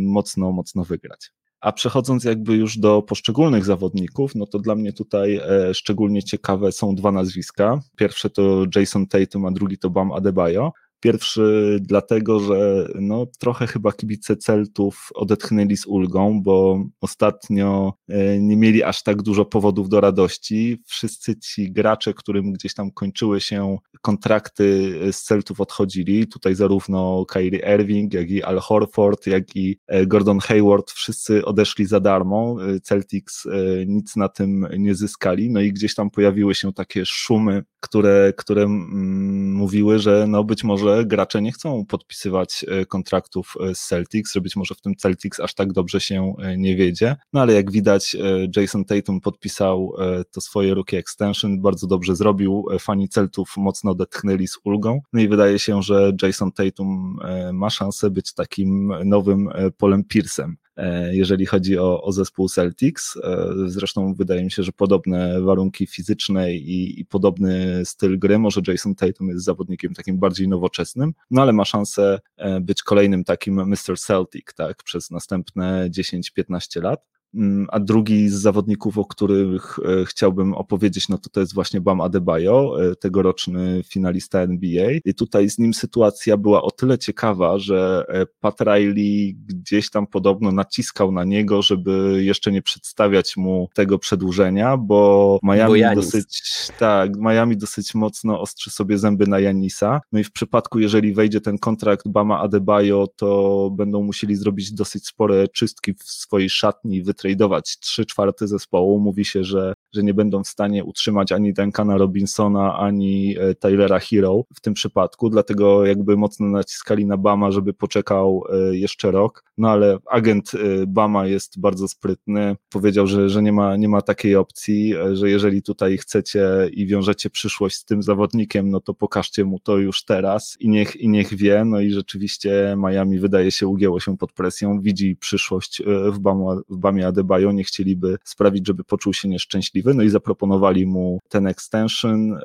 [0.05, 1.31] mocno, mocno wygrać.
[1.61, 6.71] A przechodząc jakby już do poszczególnych zawodników, no to dla mnie tutaj e, szczególnie ciekawe
[6.71, 7.79] są dwa nazwiska.
[7.97, 10.71] Pierwsze to Jason Tatum, a drugi to Bam Adebayo.
[11.05, 18.57] Pierwszy dlatego, że no, trochę chyba kibice Celtów odetchnęli z ulgą, bo ostatnio e, nie
[18.57, 20.81] mieli aż tak dużo powodów do radości.
[20.85, 26.27] Wszyscy ci gracze, którym gdzieś tam kończyły się kontrakty z Celtów odchodzili.
[26.27, 31.85] Tutaj zarówno Kyrie Irving, jak i Al Horford, jak i e, Gordon Hayward, wszyscy odeszli
[31.85, 32.57] za darmo.
[32.75, 33.47] E, Celtics
[33.87, 35.49] nic na tym nie zyskali.
[35.49, 40.63] No i gdzieś tam pojawiły się takie szumy, które, które mm, mówiły, że no być
[40.63, 45.39] może gracze nie chcą podpisywać e, kontraktów e, z Celtics, być może w tym Celtics
[45.39, 47.15] aż tak dobrze się e, nie wiedzie.
[47.33, 48.15] No ale jak widać,
[48.55, 49.93] Jason Tatum podpisał
[50.31, 52.65] to swoje rookie extension, bardzo dobrze zrobił.
[52.79, 55.01] Fani Celtów mocno odetchnęli z ulgą.
[55.13, 57.17] No i wydaje się, że Jason Tatum
[57.53, 60.53] ma szansę być takim nowym Polem Pierce'em.
[60.77, 63.17] E, jeżeli chodzi o, o zespół Celtics.
[63.17, 68.61] E, zresztą wydaje mi się, że podobne warunki fizyczne i, i podobny styl gry, może
[68.67, 73.69] Jason Tatum jest zawodnikiem takim bardziej nowoczesnym, no ale ma szansę e, być kolejnym takim
[73.69, 73.99] Mr.
[73.99, 77.14] Celtic, tak, przez następne 10-15 lat.
[77.35, 81.81] Mm, a drugi z zawodników, o których e, chciałbym opowiedzieć, no to to jest właśnie
[81.81, 84.91] Bam Adebayo, e, tegoroczny finalista NBA.
[85.05, 90.07] I tutaj z nim sytuacja była o tyle ciekawa, że e, Pat Riley gdzieś tam
[90.07, 96.41] podobno naciskał na niego, żeby jeszcze nie przedstawiać mu tego przedłużenia, bo Miami bo dosyć,
[96.79, 100.01] tak, Miami dosyć mocno ostrzy sobie zęby na Janisa.
[100.11, 105.07] No i w przypadku, jeżeli wejdzie ten kontrakt Bama Adebayo, to będą musieli zrobić dosyć
[105.07, 108.99] spore czystki w swojej szatni, wytryskiwać tradeować trzy czwarte zespołu.
[108.99, 113.99] Mówi się, że, że nie będą w stanie utrzymać ani Duncana Robinsona, ani e, Tylera
[113.99, 119.43] Hero w tym przypadku, dlatego jakby mocno naciskali na Bama, żeby poczekał e, jeszcze rok.
[119.57, 122.55] No ale agent e, Bama jest bardzo sprytny.
[122.69, 127.29] Powiedział, że, że nie, ma, nie ma takiej opcji, że jeżeli tutaj chcecie i wiążecie
[127.29, 131.35] przyszłość z tym zawodnikiem, no to pokażcie mu to już teraz i niech, i niech
[131.35, 131.65] wie.
[131.65, 136.77] No i rzeczywiście Miami wydaje się ugięło się pod presją, widzi przyszłość w, Bama, w
[136.77, 142.39] Bamie Adebayo, nie chcieliby sprawić, żeby poczuł się nieszczęśliwy, no i zaproponowali mu ten extension,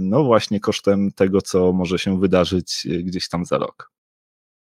[0.00, 3.90] no właśnie kosztem tego, co może się wydarzyć gdzieś tam za rok.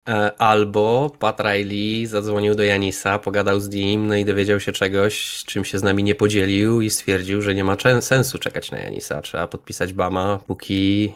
[0.09, 5.43] E, albo Pat Riley zadzwonił do Janisa, pogadał z nim, no i dowiedział się czegoś,
[5.45, 9.21] czym się z nami nie podzielił i stwierdził, że nie ma sensu czekać na Janisa.
[9.21, 11.13] Trzeba podpisać Bama, póki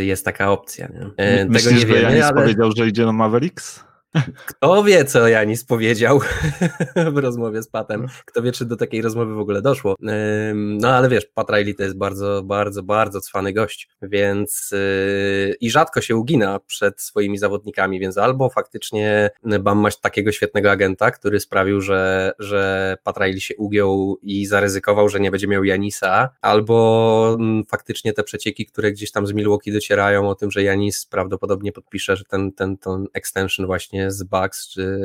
[0.00, 0.88] jest taka opcja.
[0.88, 1.10] Nie?
[1.16, 2.42] E, Myślisz, Tego nie wiemy, Janis ale...
[2.42, 3.85] powiedział, że idzie na Mavericks?
[4.46, 6.20] Kto wie, co Janis powiedział
[7.14, 8.06] w rozmowie z Patem.
[8.24, 9.94] Kto wie, czy do takiej rozmowy w ogóle doszło.
[10.54, 15.70] No ale wiesz, Pat Riley to jest bardzo, bardzo, bardzo cwany gość, więc yy, i
[15.70, 21.40] rzadko się ugina przed swoimi zawodnikami, więc albo faktycznie Bam ma takiego świetnego agenta, który
[21.40, 27.36] sprawił, że, że Pat Riley się ugiął i zaryzykował, że nie będzie miał Janisa, albo
[27.40, 31.72] mm, faktycznie te przecieki, które gdzieś tam z Milwaukee docierają o tym, że Janis prawdopodobnie
[31.72, 35.00] podpisze, że ten, ten, ten extension właśnie z Bugs, czy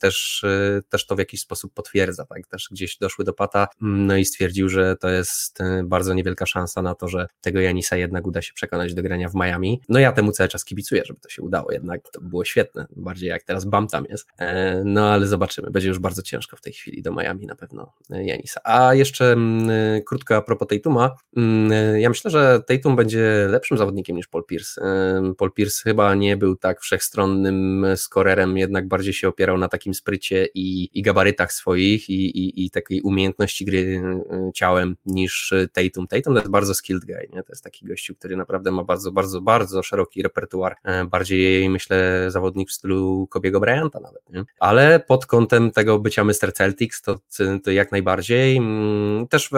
[0.00, 4.06] też, y, też to w jakiś sposób potwierdza, tak, też gdzieś doszły do Pata, mm,
[4.06, 7.96] no i stwierdził, że to jest y, bardzo niewielka szansa na to, że tego Janisa
[7.96, 9.80] jednak uda się przekonać do grania w Miami.
[9.88, 12.86] No ja temu cały czas kibicuję, żeby to się udało, jednak to by było świetne,
[12.96, 16.60] bardziej jak teraz Bam tam jest, e, no ale zobaczymy, będzie już bardzo ciężko w
[16.60, 18.60] tej chwili do Miami na pewno e, Janisa.
[18.64, 24.16] A jeszcze mm, krótko a propos Tatuma, mm, ja myślę, że Tatum będzie lepszym zawodnikiem
[24.16, 24.82] niż Paul Pierce.
[24.82, 29.94] E, Paul Pierce chyba nie był tak wszechstronnym skorerem jednak bardziej się opierał na takim
[29.94, 36.06] sprycie i, i gabarytach swoich i, i, i takiej umiejętności gry y, ciałem niż Tatum.
[36.06, 37.42] Tatum to jest bardzo skilled guy, nie?
[37.42, 42.26] to jest taki gościu, który naprawdę ma bardzo, bardzo, bardzo szeroki repertuar, e, bardziej myślę
[42.30, 44.44] zawodnik w stylu Kobiego Bryanta nawet, nie?
[44.58, 46.52] ale pod kątem tego bycia Mr.
[46.54, 47.18] Celtics to,
[47.64, 48.56] to jak najbardziej.
[48.56, 49.50] Mm, też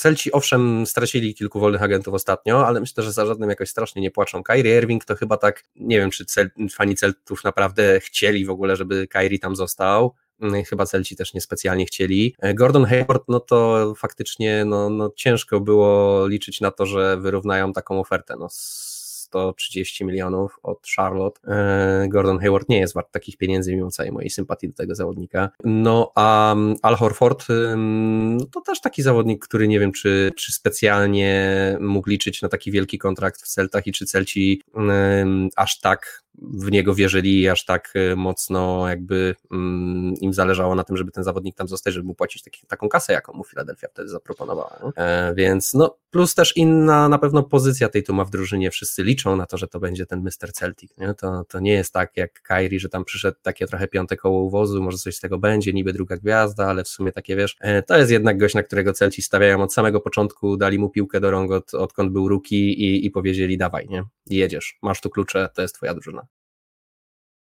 [0.00, 4.10] Celci owszem stracili kilku wolnych agentów ostatnio, ale myślę, że za żadnym jakoś strasznie nie
[4.10, 4.42] płaczą.
[4.42, 8.76] Kyrie Irving to chyba tak, nie wiem czy cel, fani Celtów naprawdę chcieli w ogóle,
[8.76, 12.36] żeby Kyrie tam został, mm, chyba Celci też niespecjalnie chcieli.
[12.54, 18.00] Gordon Hayward, no to faktycznie no, no ciężko było liczyć na to, że wyrównają taką
[18.00, 18.36] ofertę.
[18.38, 18.48] No,
[19.30, 21.40] 130 milionów od Charlotte.
[21.48, 25.50] E, Gordon Hayward nie jest wart takich pieniędzy, mimo całej mojej sympatii do tego zawodnika.
[25.64, 30.52] No a mm, Al Horford no to też taki zawodnik, który nie wiem, czy, czy
[30.52, 34.62] specjalnie mógł liczyć na taki wielki kontrakt w Celtach i czy Celci
[35.56, 40.96] aż tak w niego wierzyli aż tak e, mocno jakby mm, im zależało na tym,
[40.96, 44.08] żeby ten zawodnik tam zostać, żeby mu płacić taki, taką kasę, jaką mu Philadelphia wtedy
[44.08, 44.92] zaproponowała.
[44.96, 49.36] E, więc no, plus też inna na pewno pozycja tej Tuma w drużynie, wszyscy liczą
[49.36, 50.52] na to, że to będzie ten Mr.
[50.52, 51.14] Celtic, nie?
[51.14, 54.82] To, to nie jest tak jak Kyrie, że tam przyszedł takie trochę piąte koło uwozu,
[54.82, 57.98] może coś z tego będzie, niby druga gwiazda, ale w sumie takie wiesz, e, to
[57.98, 61.50] jest jednak gość, na którego Celci stawiają od samego początku, dali mu piłkę do rąk
[61.52, 64.04] od, odkąd był ruki i, i powiedzieli dawaj, nie?
[64.26, 66.26] Jedziesz, masz tu klucze, to jest twoja drużyna.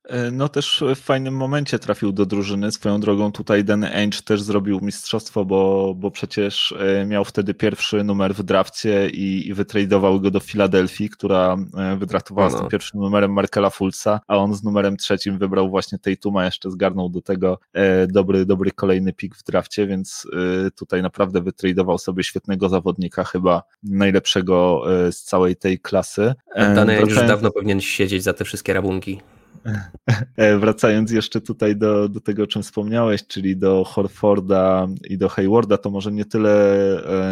[0.08, 2.72] E, no też w fajnym momencie trafił do drużyny.
[2.72, 8.04] Swoją drogą tutaj Danny Ainge też zrobił mistrzostwo, bo, bo przecież e, miał wtedy pierwszy
[8.04, 12.58] numer w drafcie i, i wytradował go do Filadelfii, która e, wydraftowała no.
[12.58, 16.72] z tym pierwszym numerem Markela Fulca, a on z numerem trzecim wybrał właśnie Tatuma, jeszcze
[16.72, 17.60] zgarnął do tego
[18.08, 20.28] dobry, dobry kolejny pik w drafcie, więc
[20.76, 26.34] tutaj naprawdę wytradował sobie świetnego zawodnika, chyba najlepszego z całej tej klasy.
[26.56, 29.20] Danny Ainge już dawno powinien siedzieć za te wszystkie rabunki.
[30.38, 35.30] E, wracając jeszcze tutaj do, do tego, o czym wspomniałeś, czyli do Horforda i do
[35.30, 36.52] Haywarda, to może nie tyle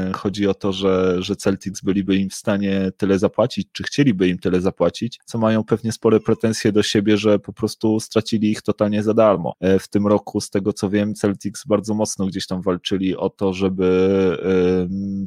[0.10, 4.28] e, chodzi o to, że, że Celtics byliby im w stanie tyle zapłacić, czy chcieliby
[4.28, 8.62] im tyle zapłacić, co mają pewnie spore pretensje do siebie, że po prostu stracili ich
[8.62, 9.54] totalnie za darmo.
[9.60, 13.30] E, w tym roku, z tego co wiem, Celtics bardzo mocno gdzieś tam walczyli o
[13.30, 13.84] to, żeby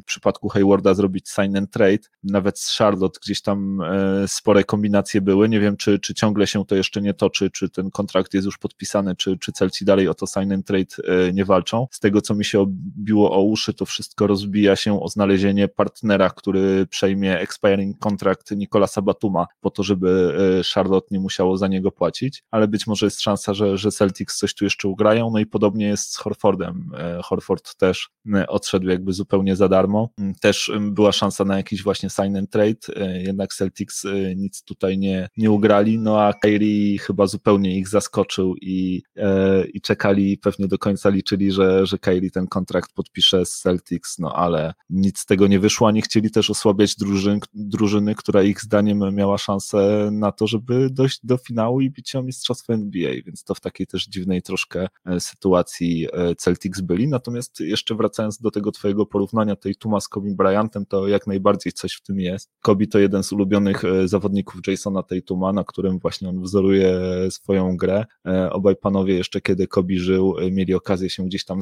[0.01, 1.99] w przypadku Haywarda zrobić sign and trade.
[2.23, 3.81] Nawet z Charlotte gdzieś tam
[4.27, 5.49] spore kombinacje były.
[5.49, 8.45] Nie wiem, czy, czy ciągle się to jeszcze jeszcze nie toczy, czy ten kontrakt jest
[8.45, 11.87] już podpisany, czy, czy Celci dalej o to sign and trade e, nie walczą.
[11.91, 16.29] Z tego, co mi się obiło o uszy, to wszystko rozbija się o znalezienie partnera,
[16.29, 21.91] który przejmie expiring kontrakt Nikolasa Batuma, po to, żeby e, Charlotte nie musiało za niego
[21.91, 25.45] płacić, ale być może jest szansa, że, że Celtics coś tu jeszcze ugrają, no i
[25.45, 26.91] podobnie jest z Horfordem.
[26.97, 28.09] E, Horford też
[28.47, 30.09] odszedł jakby zupełnie za darmo.
[30.17, 34.03] Mm, też była szansa na jakiś właśnie sign and trade, jednak Celtics
[34.35, 39.81] nic tutaj nie, nie ugrali, no a Kyrie chyba zupełnie ich zaskoczył i, e, i
[39.81, 44.73] czekali, pewnie do końca liczyli, że, że Kylie ten kontrakt podpisze z Celtics, no ale
[44.89, 49.37] nic z tego nie wyszło, ani chcieli też osłabiać drużyn, drużyny, która ich zdaniem miała
[49.37, 53.59] szansę na to, żeby dojść do finału i bić o mistrzostwo NBA, więc to w
[53.59, 59.05] takiej też dziwnej troszkę e, sytuacji e, Celtics byli, natomiast jeszcze wracając do tego twojego
[59.05, 62.49] porównania tej Tuma z Kobe Bryantem, to jak najbardziej coś w tym jest.
[62.61, 67.77] Kobe to jeden z ulubionych zawodników Jasona Tatuma, na którym właśnie on wzoruje czuje swoją
[67.77, 68.05] grę.
[68.51, 71.59] Obaj panowie jeszcze kiedy Kobi żył, mieli okazję się gdzieś tam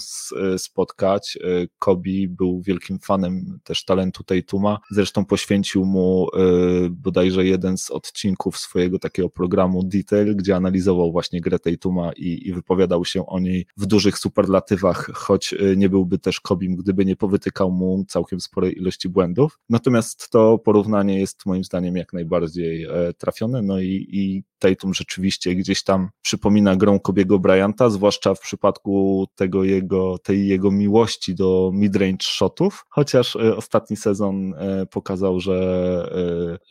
[0.58, 1.38] spotkać.
[1.80, 6.28] Kobi był wielkim fanem też talentu Tatuma, zresztą poświęcił mu
[6.90, 12.54] bodajże jeden z odcinków swojego takiego programu Detail, gdzie analizował właśnie grę Tatuma i, i
[12.54, 17.72] wypowiadał się o niej w dużych superlatywach, choć nie byłby też Kobim, gdyby nie powytykał
[17.72, 19.60] mu całkiem sporej ilości błędów.
[19.70, 25.56] Natomiast to porównanie jest moim zdaniem jak najbardziej e, trafione, no i, i Tatum rzeczywiście
[25.56, 31.72] gdzieś tam przypomina grą Kobiego Bryanta, zwłaszcza w przypadku tego jego, tej jego miłości do
[31.74, 35.56] midrange shotów, chociaż e, ostatni sezon e, pokazał, że,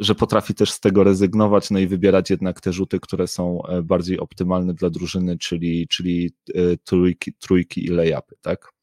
[0.00, 4.18] że potrafi też z tego rezygnować, no i wybierać jednak te rzuty, które są bardziej
[4.18, 6.32] optymalne dla drużyny, czyli, czyli
[6.84, 8.73] trójki, trójki i layupy, tak?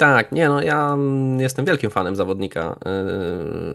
[0.00, 0.96] Tak, nie no, ja
[1.38, 2.78] jestem wielkim fanem zawodnika,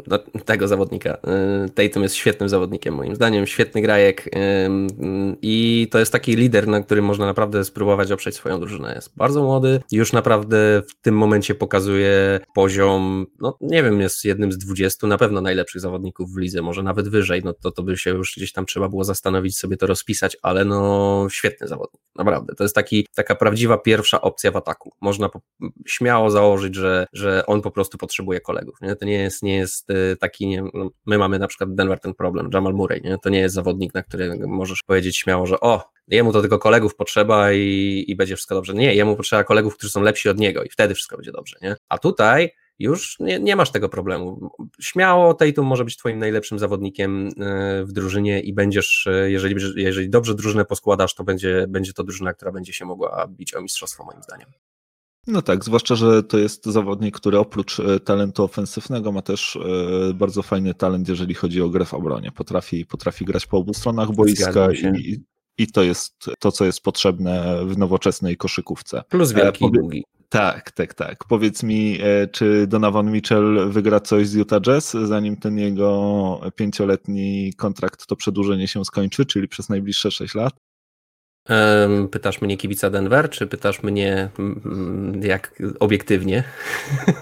[0.09, 1.17] yy, tego zawodnika.
[1.63, 6.67] Yy, Tatum jest świetnym zawodnikiem moim zdaniem, świetny grajek yy, i to jest taki lider,
[6.67, 8.93] na którym można naprawdę spróbować oprzeć swoją drużynę.
[8.95, 14.51] Jest bardzo młody, już naprawdę w tym momencie pokazuje poziom, no nie wiem, jest jednym
[14.51, 17.97] z 20 na pewno najlepszych zawodników w lidze, może nawet wyżej, no to, to by
[17.97, 22.55] się już gdzieś tam trzeba było zastanowić, sobie to rozpisać, ale no świetny zawodnik, naprawdę.
[22.55, 24.91] To jest taki, taka prawdziwa pierwsza opcja w ataku.
[25.01, 25.29] Można
[25.85, 28.81] śmiało śmiało założyć, że, że on po prostu potrzebuje kolegów.
[28.81, 28.95] Nie?
[28.95, 32.13] To nie jest, nie jest y, taki, nie, no, my mamy na przykład Denver ten
[32.13, 33.17] problem, Jamal Murray, nie?
[33.17, 36.95] to nie jest zawodnik, na który możesz powiedzieć śmiało, że o, jemu to tylko kolegów
[36.95, 38.73] potrzeba i, i będzie wszystko dobrze.
[38.73, 41.57] Nie, jemu potrzeba kolegów, którzy są lepsi od niego i wtedy wszystko będzie dobrze.
[41.61, 41.75] Nie?
[41.89, 44.51] A tutaj już nie, nie masz tego problemu.
[44.81, 50.09] Śmiało Tatum może być twoim najlepszym zawodnikiem y, w drużynie i będziesz, y, jeżeli, jeżeli
[50.09, 54.03] dobrze drużynę poskładasz, to będzie, będzie to drużyna, która będzie się mogła bić o mistrzostwo
[54.03, 54.47] moim zdaniem.
[55.27, 59.55] No tak, zwłaszcza, że to jest zawodnik, który oprócz e, talentu ofensywnego ma też
[60.09, 62.31] e, bardzo fajny talent, jeżeli chodzi o grę w obronie.
[62.31, 65.17] Potrafi, potrafi grać po obu stronach boiska i,
[65.57, 69.03] i to jest to, co jest potrzebne w nowoczesnej koszykówce.
[69.09, 70.03] Plus e, wielki długi.
[70.29, 71.25] Tak, tak, tak.
[71.29, 71.97] Powiedz mi,
[72.31, 78.67] czy Donovan Mitchell wygra coś z Utah Jazz, zanim ten jego pięcioletni kontrakt, to przedłużenie
[78.67, 80.53] się skończy, czyli przez najbliższe sześć lat?
[82.11, 84.29] Pytasz mnie kibica Denver, czy pytasz mnie
[85.21, 86.43] jak obiektywnie?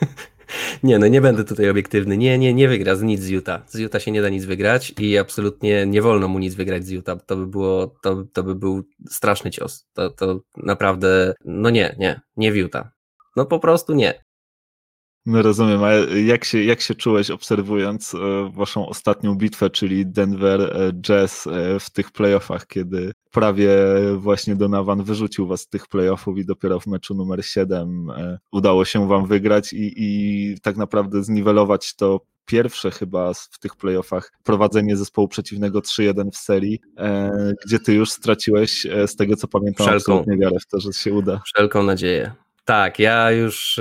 [0.83, 2.17] nie, no nie będę tutaj obiektywny.
[2.17, 3.63] Nie, nie, nie wygra z nic z Utah.
[3.67, 6.89] Z Utah się nie da nic wygrać i absolutnie nie wolno mu nic wygrać z
[6.89, 7.25] Utah.
[7.25, 9.87] To by było, to, to by był straszny cios.
[9.93, 12.91] To, to naprawdę, no nie, nie, nie w Utah.
[13.35, 14.23] No po prostu nie.
[15.25, 18.17] No rozumiem, a jak się, jak się czułeś obserwując e,
[18.53, 23.69] waszą ostatnią bitwę, czyli Denver e, Jazz e, w tych playoffach, kiedy prawie
[24.17, 28.07] właśnie Donovan wyrzucił was z tych playoffów i dopiero w meczu numer 7
[28.51, 34.31] udało się wam wygrać i, i tak naprawdę zniwelować to pierwsze chyba w tych playoffach
[34.43, 36.79] prowadzenie zespołu przeciwnego 3-1 w serii,
[37.65, 40.13] gdzie ty już straciłeś z tego co pamiętam Wszelką.
[40.13, 41.41] absolutnie wiarę w to, że się uda.
[41.45, 42.31] Wszelką nadzieję.
[42.65, 43.79] Tak, ja już,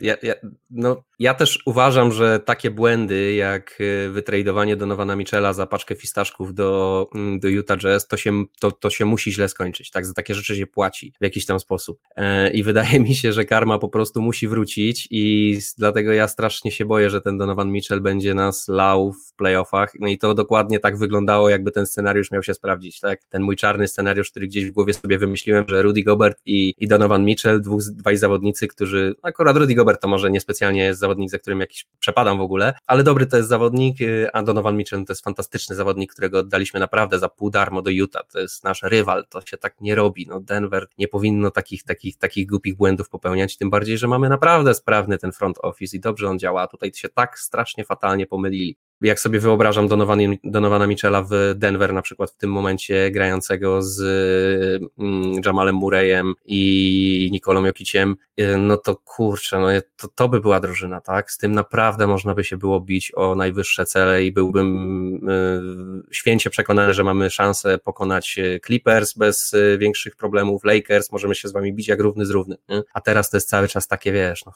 [0.00, 0.34] ja, ja,
[0.70, 6.54] no, ja też uważam, że takie błędy jak y, wytradowanie Donowana Michela za paczkę fistaszków
[6.54, 10.06] do, mm, do Utah Jazz, to się, to, to się musi źle skończyć, tak?
[10.06, 12.00] Za takie rzeczy się płaci w jakiś tam sposób.
[12.16, 16.70] E, I wydaje mi się, że karma po prostu musi wrócić i dlatego ja strasznie
[16.70, 19.92] się boję, że ten Donovan Mitchell będzie nas lał w playoffach.
[20.00, 23.24] No i to dokładnie tak wyglądało, jakby ten scenariusz miał się sprawdzić, tak?
[23.24, 26.88] Ten mój czarny scenariusz, który gdzieś w głowie sobie wymyśliłem, że Rudy Gobert i, i
[26.88, 31.38] Donovan Mitchell, dwóch, dwaj zawodnicy, którzy, akurat Rudy Gobert to może niespecjalnie jest zawodnik, za
[31.38, 35.12] którym jakiś przepadam w ogóle, ale dobry to jest zawodnik, y, a Donovan Mitchell to
[35.12, 39.26] jest fantastyczny zawodnik, którego oddaliśmy naprawdę za pół darmo do Utah, to jest nasz rywal,
[39.28, 43.56] to się tak nie robi, no Denver nie powinno takich, takich, takich głupich błędów popełniać,
[43.56, 46.92] tym bardziej, że mamy naprawdę sprawny ten front office i dobrze on działa, a tutaj
[46.94, 52.30] się tak strasznie fatalnie pomylili jak sobie wyobrażam Donovan, Donowana Michela w Denver na przykład
[52.30, 54.00] w tym momencie grającego z
[54.98, 60.60] mm, Jamalem Murrayem i Nikolą Jokiciem, y, no to kurczę, no to, to by była
[60.60, 61.30] drużyna, tak?
[61.30, 65.28] Z tym naprawdę można by się było bić o najwyższe cele i byłbym
[66.10, 71.48] y, święcie przekonany, że mamy szansę pokonać y, Clippers bez większych problemów, Lakers, możemy się
[71.48, 72.82] z wami bić jak równy z równy, nie?
[72.94, 74.52] a teraz to jest cały czas takie, wiesz, no,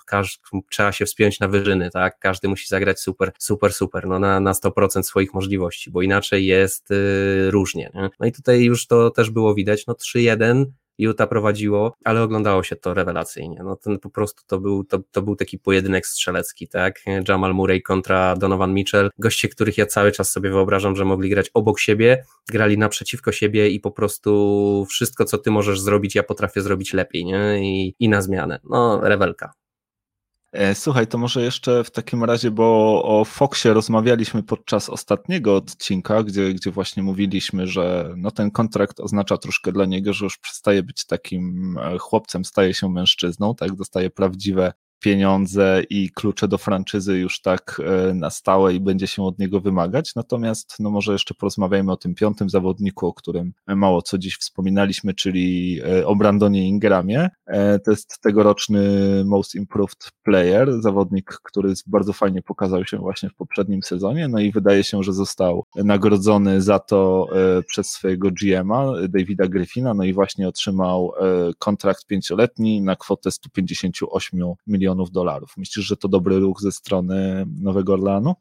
[0.71, 2.19] trzeba się wspiąć na wyżyny, tak?
[2.19, 6.91] Każdy musi zagrać super, super, super, no na, na 100% swoich możliwości, bo inaczej jest
[6.91, 7.91] y, różnie.
[7.95, 8.11] Nie?
[8.21, 10.65] No i tutaj już to też było widać, no 3-1
[10.99, 13.61] Utah prowadziło, ale oglądało się to rewelacyjnie.
[13.65, 17.01] No ten po prostu to był, to, to był taki pojedynek strzelecki, tak?
[17.29, 19.11] Jamal Murray kontra Donovan Mitchell.
[19.19, 23.69] Goście, których ja cały czas sobie wyobrażam, że mogli grać obok siebie, grali naprzeciwko siebie
[23.69, 27.59] i po prostu wszystko, co ty możesz zrobić, ja potrafię zrobić lepiej, nie?
[27.63, 28.61] I, i na zmianę.
[28.65, 29.53] No, rewelka.
[30.53, 36.23] E, słuchaj, to może jeszcze w takim razie, bo o Foxie rozmawialiśmy podczas ostatniego odcinka,
[36.23, 40.83] gdzie, gdzie właśnie mówiliśmy, że no ten kontrakt oznacza troszkę dla niego, że już przestaje
[40.83, 47.19] być takim e, chłopcem, staje się mężczyzną, tak, dostaje prawdziwe pieniądze i klucze do franczyzy
[47.19, 50.15] już tak e, na stałe i będzie się od niego wymagać.
[50.15, 55.15] Natomiast no może jeszcze porozmawiajmy o tym piątym zawodniku, o którym mało co dziś wspominaliśmy,
[55.15, 57.29] czyli e, o Brandonie Ingramie.
[57.47, 58.81] E, to jest tegoroczny
[59.25, 64.53] Most Improved Player, zawodnik, który bardzo fajnie pokazał się właśnie w poprzednim sezonie, no i
[64.53, 67.27] wydaje się, że został nagrodzony za to
[67.67, 71.13] przez swojego GM-a, Davida Griffina, no i właśnie otrzymał
[71.59, 75.57] kontrakt pięcioletni na kwotę 158 milionów milionów dolarów.
[75.57, 78.35] Myślisz, że to dobry ruch ze strony Nowego Orleanu?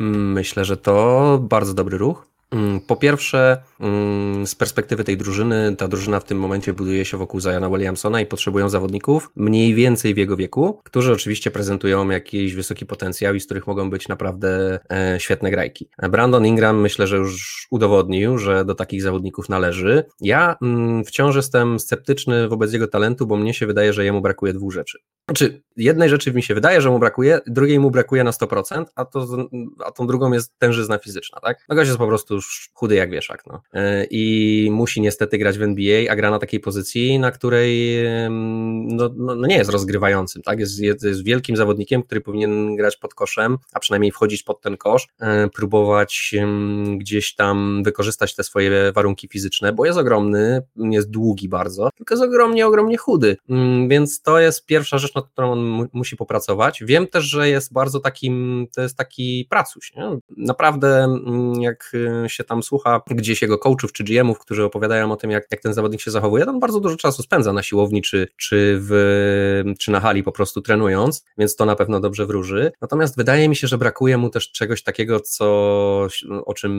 [0.00, 2.31] Myślę, że to bardzo dobry ruch.
[2.52, 7.16] Mm, po pierwsze, mm, z perspektywy tej drużyny, ta drużyna w tym momencie buduje się
[7.16, 12.54] wokół Zajana Williamsona i potrzebują zawodników mniej więcej w jego wieku, którzy oczywiście prezentują jakiś
[12.54, 15.88] wysoki potencjał i z których mogą być naprawdę e, świetne grajki.
[16.10, 20.04] Brandon Ingram myślę, że już udowodnił, że do takich zawodników należy.
[20.20, 24.52] Ja mm, wciąż jestem sceptyczny wobec jego talentu, bo mnie się wydaje, że jemu brakuje
[24.52, 24.98] dwóch rzeczy.
[25.28, 29.04] Znaczy, jednej rzeczy mi się wydaje, że mu brakuje, drugiej mu brakuje na 100%, a,
[29.04, 29.26] to,
[29.86, 31.64] a tą drugą jest tężyzna fizyczna, tak?
[31.68, 33.62] No gość jest po prostu już chudy jak wieszak, no.
[33.74, 38.02] E, I musi niestety grać w NBA, a gra na takiej pozycji, na której
[38.86, 40.60] no, no, no nie jest rozgrywającym, tak?
[40.60, 44.76] Jest, jest, jest, wielkim zawodnikiem, który powinien grać pod koszem, a przynajmniej wchodzić pod ten
[44.76, 46.34] kosz, e, próbować
[46.96, 52.24] gdzieś tam wykorzystać te swoje warunki fizyczne, bo jest ogromny, jest długi bardzo, tylko jest
[52.24, 56.82] ogromnie, ogromnie chudy, mm, więc to jest pierwsza rzecz, nad którą on musi popracować.
[56.84, 60.18] Wiem też, że jest bardzo takim, to jest taki pracuś, nie?
[60.36, 61.92] Naprawdę mm, jak
[62.32, 65.74] się tam słucha gdzieś jego coachów czy GM-ów, którzy opowiadają o tym, jak, jak ten
[65.74, 70.00] zawodnik się zachowuje, on bardzo dużo czasu spędza na siłowni czy, czy, w, czy na
[70.00, 72.72] hali po prostu trenując, więc to na pewno dobrze wróży.
[72.80, 75.46] Natomiast wydaje mi się, że brakuje mu też czegoś takiego, co,
[76.46, 76.72] o czym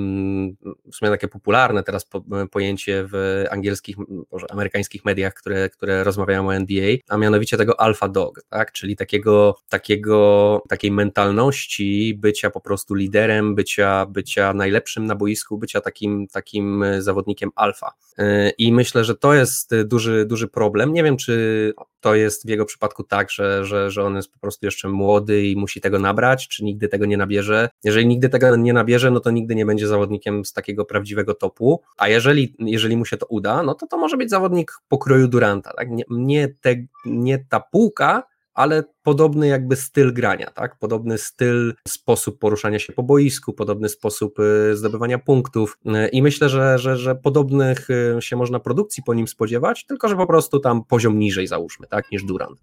[0.92, 3.96] w sumie takie popularne teraz po, pojęcie w angielskich,
[4.32, 8.72] może amerykańskich mediach, które, które rozmawiają o NBA, a mianowicie tego alpha dog, tak?
[8.72, 15.82] czyli takiego, takiego, takiej mentalności bycia po prostu liderem, bycia, bycia najlepszym na boisku, bycia
[15.82, 17.94] takim, takim zawodnikiem alfa.
[18.18, 20.94] E, I myślę, że to jest duży, duży problem.
[20.94, 24.40] Nie wiem, czy to jest w jego przypadku tak, że, że, że on jest po
[24.40, 27.70] prostu jeszcze młody i musi tego nabrać, czy nigdy tego nie nabierze.
[27.84, 31.82] Jeżeli nigdy tego nie nabierze, no to nigdy nie będzie zawodnikiem z takiego prawdziwego topu,
[31.98, 35.74] a jeżeli, jeżeli mu się to uda, no to to może być zawodnik pokroju Duranta,
[35.74, 35.90] tak?
[35.92, 36.76] Nie, nie, te,
[37.06, 38.24] nie ta półka,
[38.54, 40.80] ale podobny jakby styl grania, tak?
[40.80, 46.50] Podobny styl, sposób poruszania się po boisku, podobny sposób y, zdobywania punktów y, i myślę,
[46.50, 50.60] że, że, że podobnych y, się można produkcji po nim spodziewać, tylko że po prostu
[50.60, 52.62] tam poziom niżej załóżmy, tak, niż Durant.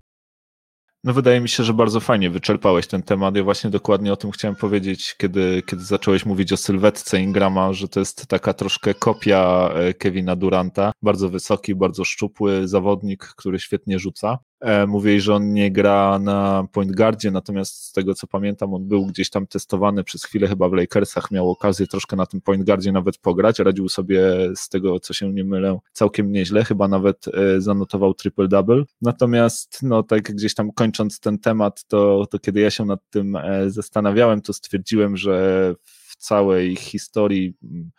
[1.04, 3.36] No wydaje mi się, że bardzo fajnie wyczerpałeś ten temat.
[3.36, 7.88] Ja właśnie dokładnie o tym chciałem powiedzieć, kiedy, kiedy zacząłeś mówić o sylwetce Ingrama, że
[7.88, 10.92] to jest taka troszkę kopia e, Kevina Duranta.
[11.02, 14.38] Bardzo wysoki, bardzo szczupły zawodnik, który świetnie rzuca.
[14.60, 18.88] E, mówili, że on nie gra na point guardzie, natomiast z tego co pamiętam, on
[18.88, 22.64] był gdzieś tam testowany przez chwilę chyba w Lakersach, miał okazję troszkę na tym point
[22.64, 24.22] guardzie nawet pograć, radził sobie
[24.56, 28.84] z tego co się nie mylę całkiem nieźle, chyba nawet e, zanotował triple-double.
[29.02, 33.36] Natomiast no tak gdzieś tam kończąc ten temat, to, to kiedy ja się nad tym
[33.36, 37.54] e, zastanawiałem, to stwierdziłem, że w całej historii,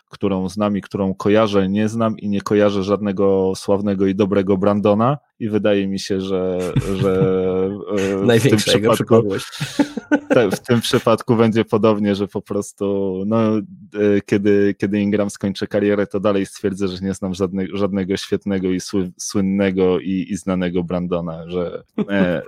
[0.09, 5.17] którą znam i którą kojarzę, nie znam i nie kojarzę żadnego sławnego i dobrego Brandona
[5.39, 7.24] i wydaje mi się, że, że
[8.32, 9.24] e, w tym przypadku
[10.51, 13.61] w tym przypadku będzie podobnie, że po prostu no, e,
[14.26, 18.80] kiedy, kiedy Ingram skończy karierę, to dalej stwierdzę, że nie znam żadnego, żadnego świetnego i
[19.17, 22.41] słynnego i, i znanego Brandona, że, e,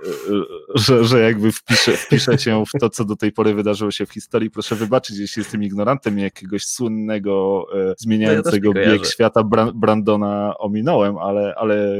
[0.74, 4.12] że, że jakby wpiszę, wpiszę się w to, co do tej pory wydarzyło się w
[4.12, 4.50] historii.
[4.50, 7.66] Proszę wybaczyć, jeśli jestem ignorantem jakiegoś słynnego,
[7.98, 9.42] zmieniającego no ja bieg świata
[9.74, 11.98] Brandona ominąłem, ale, ale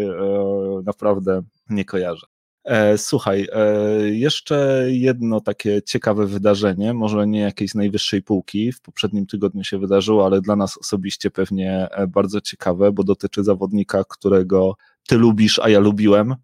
[0.84, 2.33] naprawdę nie kojarzę.
[2.64, 8.80] E, słuchaj, e, jeszcze jedno takie ciekawe wydarzenie, może nie jakiejś z najwyższej półki, w
[8.80, 14.04] poprzednim tygodniu się wydarzyło, ale dla nas osobiście pewnie e, bardzo ciekawe, bo dotyczy zawodnika,
[14.08, 14.76] którego
[15.08, 16.34] ty lubisz, a ja lubiłem.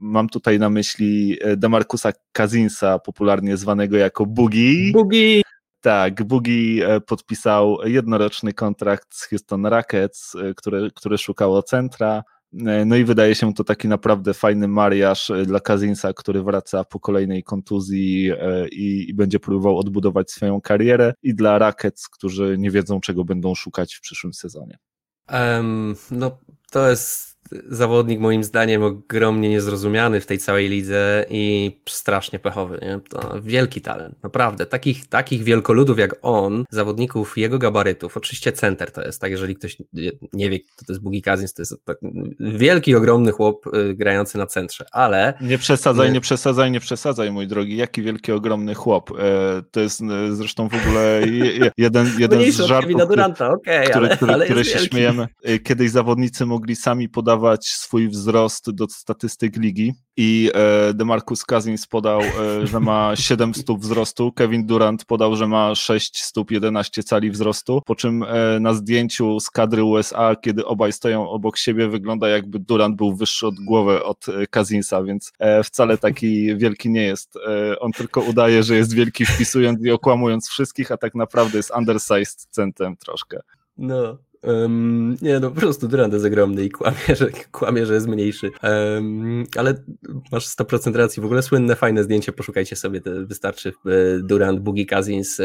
[0.00, 4.92] Mam tutaj na myśli Demarcusa Kazinsa, popularnie zwanego jako Boogie.
[4.92, 5.42] Boogie!
[5.80, 12.22] Tak, Boogie podpisał jednoroczny kontrakt z Houston Rockets, który, który szukało centra.
[12.52, 16.84] E, no i wydaje się to taki naprawdę fajny mariaż e, dla Kazinsa, który wraca
[16.84, 22.56] po kolejnej kontuzji e, i, i, będzie próbował odbudować swoją karierę, i dla Rackets, którzy
[22.58, 24.78] nie wiedzą, czego będą szukać w przyszłym sezonie.
[25.32, 26.38] Um, no,
[26.70, 27.30] To jest
[27.68, 32.78] zawodnik moim zdaniem ogromnie niezrozumiany w tej całej lidze i strasznie pechowy.
[32.82, 33.00] Nie?
[33.08, 34.66] To wielki talent, naprawdę.
[34.66, 39.76] Takich, takich wielkoludów jak on, zawodników jego gabarytów, oczywiście center to jest, tak, jeżeli ktoś
[40.32, 41.98] nie wie, kto to jest Bugi Kazins, to jest tak,
[42.40, 45.34] wielki, ogromny chłop y, grający na centrze, ale...
[45.40, 49.10] Nie przesadzaj, nie przesadzaj, nie przesadzaj, mój drogi, jaki wielki, ogromny chłop.
[49.18, 51.22] E, to jest e, zresztą w ogóle
[51.76, 54.88] jeden, jeden z żartów, Duranta, okay, które, ale, które, ale które się wielki.
[54.88, 55.28] śmiejemy.
[55.42, 61.44] E, kiedyś zawodnicy mogli sami podawać podawać swój wzrost do statystyk ligi i e, DeMarcus
[61.44, 66.50] Cousins podał, e, że ma 7 stóp wzrostu, Kevin Durant podał, że ma 6 stóp
[66.50, 71.56] 11 cali wzrostu, po czym e, na zdjęciu z kadry USA, kiedy obaj stoją obok
[71.58, 75.32] siebie, wygląda jakby Durant był wyższy od głowy od Cousinsa, więc
[75.64, 77.34] wcale taki wielki nie jest.
[77.80, 82.46] On tylko udaje, że jest wielki wpisując i okłamując wszystkich, a tak naprawdę jest undersized
[82.50, 83.40] centem troszkę.
[83.78, 88.08] No, Um, nie, no po prostu Durant jest ogromny i kłamie, że, kłamie, że jest
[88.08, 88.50] mniejszy.
[88.62, 89.74] Um, ale
[90.32, 91.22] masz 100% racji.
[91.22, 95.44] W ogóle słynne, fajne zdjęcie, poszukajcie sobie, to wystarczy e, Durant, Boogie Cousins e,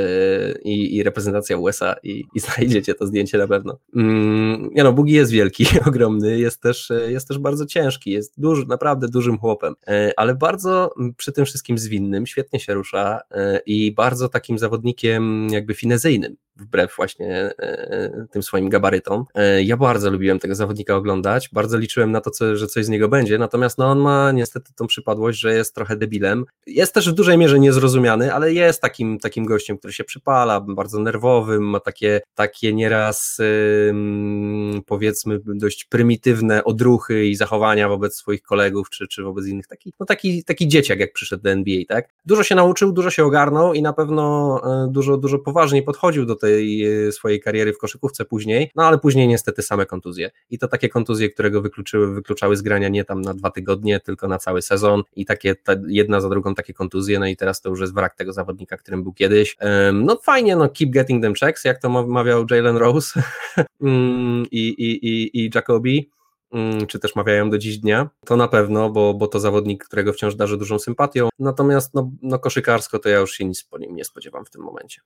[0.64, 3.78] i, i, reprezentacja USA i, i, znajdziecie to zdjęcie na pewno.
[3.94, 8.34] Um, nie no, Boogie jest wielki, ogromny, jest też, e, jest też bardzo ciężki, jest
[8.38, 9.76] duży, naprawdę dużym chłopem,
[10.18, 13.20] ale bardzo przy tym wszystkim zwinnym, świetnie się rusza
[13.66, 17.52] i bardzo takim zawodnikiem jakby finezyjnym, wbrew właśnie
[18.32, 19.26] tym swoim gabarytom.
[19.36, 22.90] E, ja bardzo lubiłem tego zawodnika oglądać, bardzo liczyłem na to, co, że coś z
[22.90, 26.46] niego będzie, natomiast no, on ma niestety tą przypadłość, że jest trochę debilem.
[26.68, 31.00] Jest też w dużej mierze niezrozumiany, ale jest takim, takim gościem, który się przypala, bardzo
[31.00, 33.38] nerwowym, ma takie, takie nieraz
[34.86, 39.68] powiedzmy dość prymitywne odruchy i zachowania wobec swoich kolegów, czy, czy wobec innych.
[39.68, 42.10] Taki, no taki, taki dzieciak, jak przyszedł do NBA, tak?
[42.26, 46.36] Dużo się nauczył, dużo się ogarnął i na pewno e, dużo, dużo poważniej podchodził do
[46.46, 50.32] tej e, swojej kariery w koszykówce później, no ale później niestety same kontuzje.
[50.50, 54.00] I to takie kontuzje, które go wykluczyły, wykluczały z grania nie tam na dwa tygodnie,
[54.00, 57.62] tylko na cały sezon i takie ta, jedna za drugą takie kontuzje, no i teraz
[57.62, 59.58] to już jest wrak tego zawodnika, którym był kiedyś.
[59.94, 63.22] No fajnie, no keep getting them checks, jak to mawiał Jalen Rose
[63.82, 66.10] mm, i, i, i, i Jacobi
[66.52, 70.14] mm, czy też mawiają do dziś dnia, to na pewno, bo, bo to zawodnik, którego
[70.14, 71.30] wciąż darzę dużą sympatią.
[71.40, 74.62] Natomiast no, no koszykarsko to ja już się nic po nim nie spodziewam w tym
[74.62, 75.02] momencie.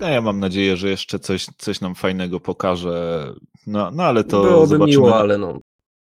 [0.00, 3.26] No ja mam nadzieję, że jeszcze coś, coś nam fajnego pokaże.
[3.66, 4.90] No, no ale to Byłoby zobaczymy.
[4.90, 5.58] miło, ale no.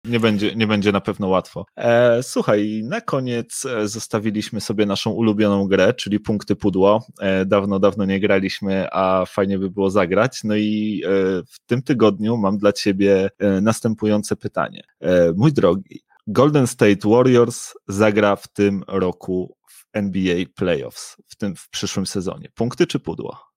[0.05, 1.65] Nie będzie, nie będzie na pewno łatwo.
[1.77, 7.05] E, słuchaj, na koniec e, zostawiliśmy sobie naszą ulubioną grę, czyli punkty pudło.
[7.19, 10.43] E, dawno, dawno nie graliśmy, a fajnie by było zagrać.
[10.43, 11.09] No i e,
[11.43, 14.83] w tym tygodniu mam dla ciebie e, następujące pytanie.
[14.99, 21.55] E, mój drogi, Golden State Warriors zagra w tym roku w NBA Playoffs, w tym
[21.55, 22.49] w przyszłym sezonie.
[22.55, 23.48] Punkty czy pudło?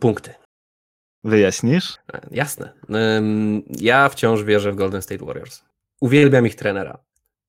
[0.00, 0.34] Punkty.
[1.24, 1.96] Wyjaśnisz?
[2.12, 2.72] E, jasne.
[3.68, 5.64] Ja wciąż wierzę w Golden State Warriors.
[6.00, 6.98] Uwielbiam ich trenera.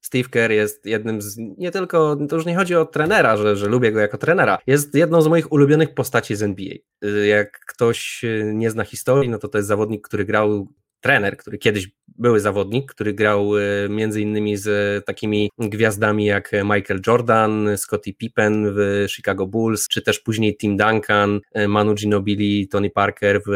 [0.01, 3.67] Steve Kerr jest jednym z, nie tylko, to już nie chodzi o trenera, że, że
[3.67, 6.73] lubię go jako trenera, jest jedną z moich ulubionych postaci z NBA.
[7.05, 10.67] Y, jak ktoś y, nie zna historii, no to to jest zawodnik, który grał
[11.01, 11.89] trener, który kiedyś
[12.19, 18.73] były zawodnik, który grał e, między innymi z takimi gwiazdami jak Michael Jordan, Scottie Pippen
[18.75, 23.51] w Chicago Bulls, czy też później Tim Duncan, e, Manu Ginobili, Tony Parker w,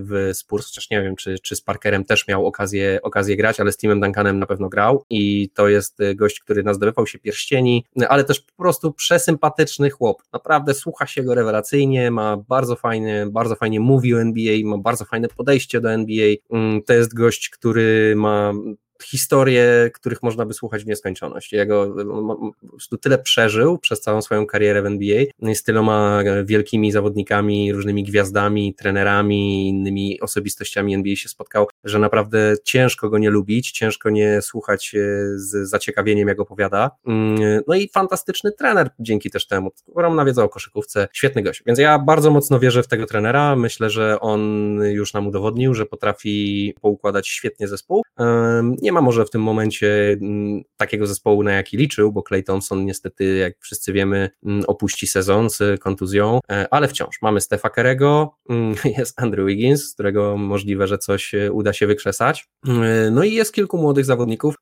[0.00, 3.72] w Spurs, chociaż nie wiem, czy, czy z Parkerem też miał okazję, okazję grać, ale
[3.72, 7.84] z Timem Duncanem na pewno grał i to jest e, gość, który nazdobywał się pierścieni,
[8.08, 13.54] ale też po prostu przesympatyczny chłop, naprawdę słucha się go rewelacyjnie, ma bardzo fajnie, bardzo
[13.54, 18.14] fajnie mówi o NBA, ma bardzo fajne podejście do NBA, mm, to jest gość, który
[18.16, 18.52] ma
[19.04, 21.52] historie, których można by słuchać w nieskończoność.
[21.52, 21.94] Jego
[22.60, 25.24] po prostu tyle przeżył przez całą swoją karierę w NBA,
[25.54, 33.10] z tyloma wielkimi zawodnikami, różnymi gwiazdami, trenerami, innymi osobistościami NBA się spotkał, że naprawdę ciężko
[33.10, 34.98] go nie lubić, ciężko nie słuchać e,
[35.38, 36.90] z zaciekawieniem, jak opowiada.
[37.06, 39.70] Mm, no i fantastyczny trener dzięki też temu.
[39.86, 41.62] Ogromna wiedza o koszykówce, świetny gość.
[41.66, 43.56] Więc ja bardzo mocno wierzę w tego trenera.
[43.56, 44.40] Myślę, że on
[44.82, 48.02] już nam udowodnił, że potrafi poukładać świetnie zespół.
[48.82, 52.84] Nie ma może w tym momencie mm, takiego zespołu, na jaki liczył, bo Clay Thompson
[52.84, 58.34] niestety, jak wszyscy wiemy, mm, opuści sezon z kontuzją, e, ale wciąż mamy Stefa Kerego,
[58.50, 62.48] mm, jest Andrew Wiggins, z którego możliwe, że coś e, uda się wykrzesać.
[62.68, 64.54] E, no i jest kilku młodych zawodników.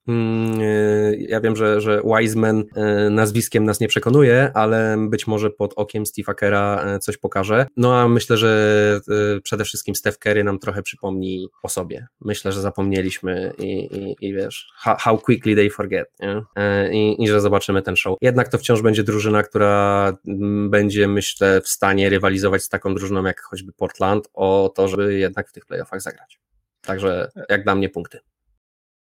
[1.19, 2.65] Ja wiem, że, że Wiseman
[3.11, 7.67] nazwiskiem nas nie przekonuje, ale być może pod okiem Steve'a Kera coś pokaże.
[7.77, 9.01] No a myślę, że
[9.43, 12.07] przede wszystkim Steph Curry nam trochę przypomni o sobie.
[12.21, 16.43] Myślę, że zapomnieliśmy i, i, i wiesz, how quickly they forget, nie?
[16.57, 18.19] E, I, I że zobaczymy ten show.
[18.21, 23.25] Jednak to wciąż będzie drużyna, która mm, będzie, myślę, w stanie rywalizować z taką drużyną
[23.25, 26.41] jak choćby Portland o to, żeby jednak w tych playoffach zagrać.
[26.81, 28.19] Także jak dla mnie punkty.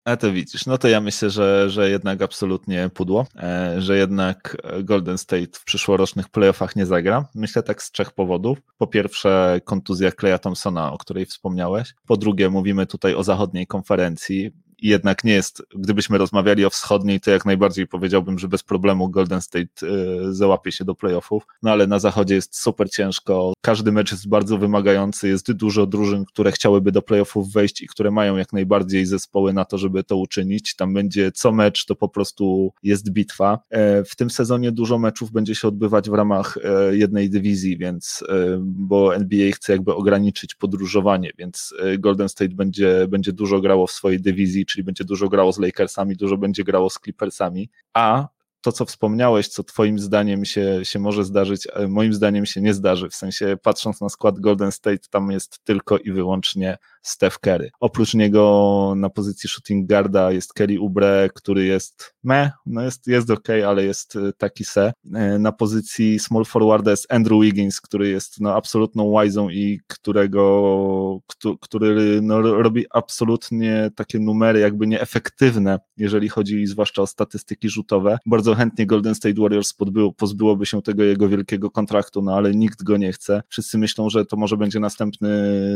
[0.06, 4.58] A to widzisz, no to ja myślę, że, że jednak absolutnie pudło, e, że jednak
[4.84, 7.28] Golden State w przyszłorocznych playoffach nie zagra.
[7.36, 8.58] Myślę tak z trzech powodów.
[8.78, 11.94] Po pierwsze kontuzja Kleja Thompsona, o której wspomniałeś.
[12.08, 14.52] Po drugie mówimy tutaj o zachodniej konferencji
[14.82, 19.42] jednak nie jest, gdybyśmy rozmawiali o wschodniej, to jak najbardziej powiedziałbym, że bez problemu Golden
[19.42, 24.12] State y, załapie się do playoffów, no ale na zachodzie jest super ciężko, każdy mecz
[24.12, 28.54] jest bardzo wymagający, jest dużo drużyn, które chciałyby do playoffów wejść i które mają jak
[28.54, 33.10] najbardziej zespoły na to, żeby to uczynić, tam będzie co mecz, to po prostu jest
[33.12, 33.60] bitwa.
[33.70, 38.24] E, w tym sezonie dużo meczów będzie się odbywać w ramach e, jednej dywizji, więc,
[38.30, 43.92] e, bo NBA chce jakby ograniczyć podróżowanie, więc Golden State będzie, będzie dużo grało w
[43.92, 48.28] swojej dywizji, czyli będzie dużo grało z Lakersami, dużo będzie grało z Clippersami, a
[48.62, 53.10] to, co wspomniałeś, co Twoim zdaniem się, się może zdarzyć, moim zdaniem się nie zdarzy.
[53.10, 57.70] W sensie, patrząc na skład Golden State, tam jest tylko i wyłącznie Steph Curry.
[57.80, 63.30] Oprócz niego na pozycji shooting guarda jest Kelly Oubre, który jest me, no jest, jest
[63.30, 64.94] ok, ale jest e, taki se.
[65.14, 71.20] E, na pozycji small forwarda jest Andrew Wiggins, który jest no, absolutną wizą i którego,
[71.62, 78.18] który no, robi absolutnie takie numery jakby nieefektywne, jeżeli chodzi zwłaszcza o statystyki rzutowe.
[78.26, 82.84] Bardzo chętnie Golden State Warriors podbyło, pozbyłoby się tego jego wielkiego kontraktu, no ale nikt
[82.84, 83.44] go nie chce.
[83.50, 85.30] Wszyscy myślą, że to może będzie następny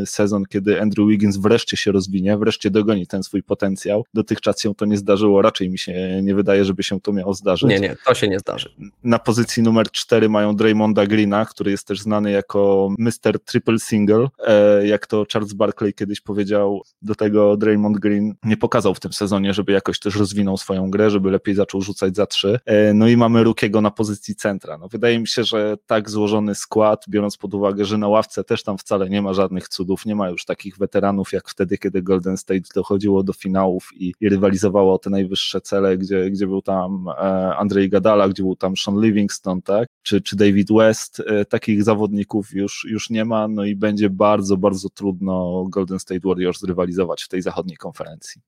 [0.06, 4.06] sezon, kiedy Andrew Wiggins Wiggins wreszcie się rozwinie, wreszcie dogoni ten swój potencjał.
[4.14, 7.70] Dotychczas się to nie zdarzyło, raczej mi się nie wydaje, żeby się to miało zdarzyć.
[7.70, 8.74] Nie, nie, to się nie zdarzy.
[9.04, 13.40] Na pozycji numer 4 mają Draymonda Greena, który jest też znany jako Mr.
[13.46, 18.96] Triple Single, e, jak to Charles Barkley kiedyś powiedział, do tego Draymond Green nie pokazał
[18.96, 22.60] w tym sezonie, żeby jakoś też rozwinął swoją grę, żeby lepiej zaczął rzucać za trzy.
[22.66, 24.78] E, no i mamy Rukiego na pozycji centra.
[24.78, 28.64] No wydaje mi się, że tak złożony skład, biorąc pod uwagę, że na ławce też
[28.64, 32.02] tam wcale nie ma żadnych cudów, nie ma już takich weteranów, weteranów, jak wtedy, kiedy
[32.02, 36.62] Golden State dochodziło do finałów i, i rywalizowało o te najwyższe cele, gdzie, gdzie był
[36.62, 39.88] tam e, Andrzej Gadala, gdzie był tam Sean Livingston, tak?
[40.04, 41.20] Czy, czy David West.
[41.26, 46.22] E, takich zawodników już, już nie ma, no i będzie bardzo, bardzo trudno Golden State
[46.24, 48.42] Warriors rywalizować w tej zachodniej konferencji.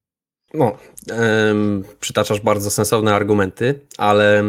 [0.53, 0.77] No,
[1.99, 4.43] przytaczasz bardzo sensowne argumenty, ale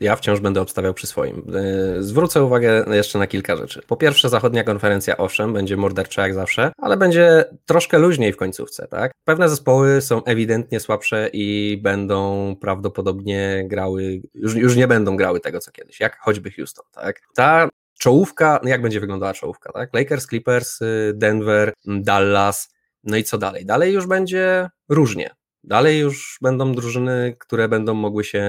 [0.00, 1.42] ja wciąż będę obstawiał przy swoim.
[1.54, 3.82] E, zwrócę uwagę jeszcze na kilka rzeczy.
[3.86, 8.88] Po pierwsze, zachodnia konferencja, owszem, będzie mordercza jak zawsze, ale będzie troszkę luźniej w końcówce,
[8.88, 9.12] tak?
[9.24, 15.60] Pewne zespoły są ewidentnie słabsze i będą prawdopodobnie grały, już, już nie będą grały tego
[15.60, 17.20] co kiedyś, jak choćby Houston, tak?
[17.34, 17.68] Ta
[17.98, 19.90] czołówka, jak będzie wyglądała czołówka, tak?
[19.94, 22.68] Lakers, Clippers, y, Denver, Dallas,
[23.04, 23.66] no i co dalej?
[23.66, 25.30] Dalej już będzie różnie.
[25.64, 28.44] Dalej już będą drużyny, które będą mogły się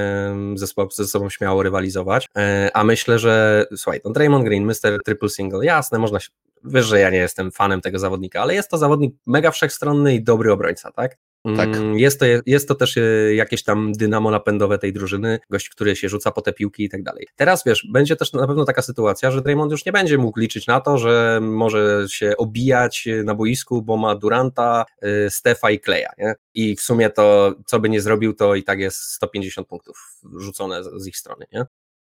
[0.55, 5.03] ze, ze sobą śmiało rywalizować, e, a myślę, że słuchaj, ten Draymond Green, Mr.
[5.05, 6.29] Triple Single, jasne, można się,
[6.63, 10.23] wiesz, że ja nie jestem fanem tego zawodnika, ale jest to zawodnik mega wszechstronny i
[10.23, 11.17] dobry obrońca, tak?
[11.43, 11.75] Tak.
[11.75, 13.01] Mm, jest to, jest to też e,
[13.35, 17.03] jakieś tam dynamo napędowe tej drużyny, gość, który się rzuca po te piłki i tak
[17.03, 17.27] dalej.
[17.35, 20.67] Teraz wiesz, będzie też na pewno taka sytuacja, że Draymond już nie będzie mógł liczyć
[20.67, 26.11] na to, że może się obijać na boisku, bo ma Duranta, e, Stefa i Kleja,
[26.17, 26.35] nie?
[26.53, 30.83] I w sumie to, co by nie zrobił, to i tak jest 150 punktów rzucone
[30.83, 31.65] z ich strony, nie?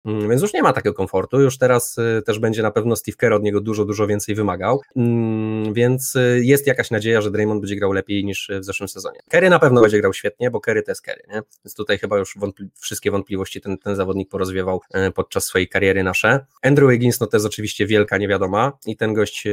[0.05, 3.17] Mm, więc już nie ma takiego komfortu, już teraz y, też będzie na pewno Steve
[3.17, 7.61] Kerr od niego dużo, dużo więcej wymagał, mm, więc y, jest jakaś nadzieja, że Draymond
[7.61, 9.19] będzie grał lepiej niż w zeszłym sezonie.
[9.29, 11.41] Kerry na pewno będzie grał świetnie, bo Kerry to jest Kerry, nie?
[11.65, 16.03] więc tutaj chyba już wątpli wszystkie wątpliwości ten, ten zawodnik porozwiewał y, podczas swojej kariery
[16.03, 16.45] nasze.
[16.61, 19.47] Andrew Wiggins no to jest oczywiście wielka niewiadoma i ten gość,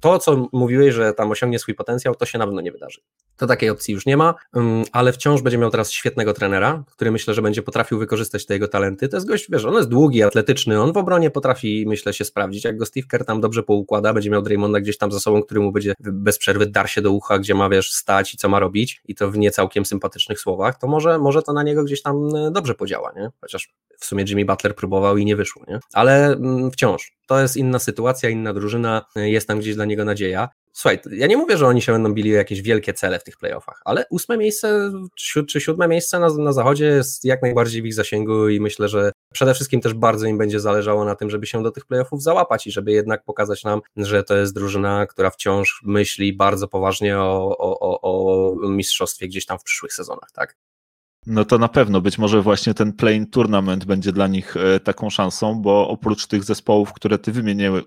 [0.00, 3.00] to co mówiłeś, że tam osiągnie swój potencjał, to się na pewno nie wydarzy.
[3.36, 7.10] To takiej opcji już nie ma, mm, ale wciąż będzie miał teraz świetnego trenera, który
[7.10, 9.08] myślę, że będzie potrafił wykorzystać te jego talenty.
[9.08, 12.64] To jest gość wiesz, on jest długi, atletyczny, on w obronie potrafi, myślę, się sprawdzić.
[12.64, 15.60] Jak go Steve Kerr tam dobrze poukłada, będzie miał Draymonda gdzieś tam za sobą, który
[15.60, 18.58] mu będzie bez przerwy dar się do ucha, gdzie ma, wiesz, stać i co ma
[18.58, 22.02] robić i to w nie całkiem sympatycznych słowach, to może, może to na niego gdzieś
[22.02, 23.30] tam e, dobrze podziała, nie?
[23.40, 25.78] Chociaż w sumie Jimmy Butler próbował i nie wyszło, nie?
[25.92, 30.04] Ale mm, wciąż, to jest inna sytuacja, inna drużyna, e, jest tam gdzieś dla niego
[30.04, 33.24] nadzieja słuchaj, ja nie mówię, że oni się będą bili o jakieś wielkie cele w
[33.24, 34.92] tych playoffach, ale ósme miejsce
[35.48, 39.12] czy siódme miejsce na, na zachodzie jest jak najbardziej w ich zasięgu i myślę, że
[39.32, 42.66] przede wszystkim też bardzo im będzie zależało na tym, żeby się do tych playoffów załapać
[42.66, 47.58] i żeby jednak pokazać nam, że to jest drużyna, która wciąż myśli bardzo poważnie o,
[47.58, 50.56] o, o, o mistrzostwie gdzieś tam w przyszłych sezonach, tak?
[51.26, 55.10] No to na pewno, być może właśnie ten Playing Tournament będzie dla nich e, taką
[55.10, 57.32] szansą, bo oprócz tych zespołów, które ty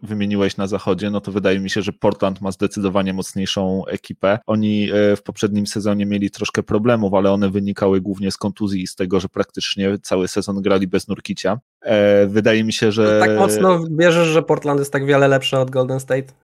[0.03, 4.39] wymieniłeś na zachodzie, no to wydaje mi się, że Portland ma zdecydowanie mocniejszą ekipę.
[4.45, 8.88] Oni e, w poprzednim sezonie mieli troszkę problemów, ale one wynikały głównie z kontuzji i
[8.88, 11.59] z tego, że praktycznie cały sezon grali bez Nurkicia.
[11.81, 13.19] E, wydaje mi się, że...
[13.19, 16.46] tak mocno wierzysz, że Portland jest tak wiele lepsze od Golden State?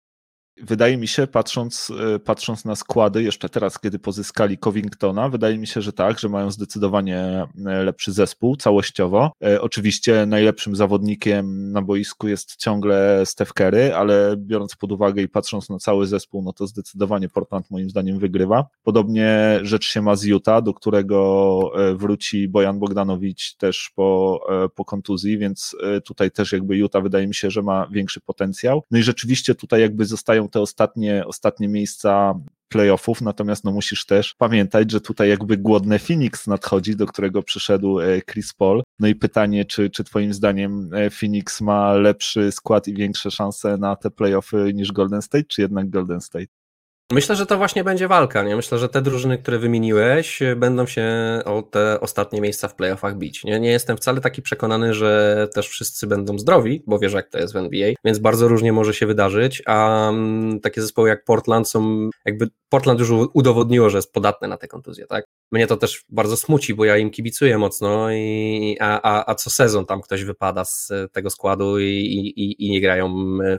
[0.66, 5.66] Wydaje mi się, patrząc, e, patrząc na składy, jeszcze teraz, kiedy pozyskali Covingtona, wydaje mi
[5.66, 7.18] się, że tak, że mają zdecydowanie
[7.66, 9.32] e, lepszy zespół całościowo.
[9.60, 15.70] Oczywiście najlepszym zawodnikiem na boisku jest ciągle Steph Curry, ale biorąc pod uwagę i patrząc
[15.70, 18.66] na cały zespół, no to zdecydowanie Portland moim zdaniem wygrywa.
[18.82, 24.40] Podobnie rzecz się ma z Utah, do którego wróci Bojan Bogdanowicz też po,
[24.74, 28.82] po kontuzji, więc tutaj też jakby Utah wydaje mi się, że ma większy potencjał.
[28.90, 32.34] No i rzeczywiście tutaj jakby zostają te ostatnie, ostatnie miejsca
[32.68, 38.00] playoffów, natomiast no musisz też pamiętać, że tutaj jakby głodny Phoenix nadchodzi, do którego przyszedł
[38.00, 38.82] e, Chris Paul.
[38.98, 43.76] No i pytanie, czy, czy twoim zdaniem e, Phoenix ma lepszy skład i większe szanse
[43.76, 46.63] na te playoffy niż Golden State, czy jednak Golden State?
[47.12, 48.42] Myślę, że to właśnie będzie walka.
[48.42, 48.56] Nie?
[48.56, 51.04] Myślę, że te drużyny, które wymieniłeś, będą się
[51.44, 53.44] o te ostatnie miejsca w playoffach bić.
[53.44, 57.38] Nie, nie jestem wcale taki przekonany, że też wszyscy będą zdrowi, bo wiesz, jak to
[57.38, 59.62] jest w NBA, więc bardzo różnie może się wydarzyć.
[59.66, 64.56] A um, takie zespoły jak Portland są, jakby Portland już udowodniło, że jest podatne na
[64.56, 65.24] te kontuzje, tak?
[65.52, 69.50] Mnie to też bardzo smuci, bo ja im kibicuję mocno, i, a, a, a co
[69.50, 73.14] sezon tam ktoś wypada z tego składu i, i, i nie grają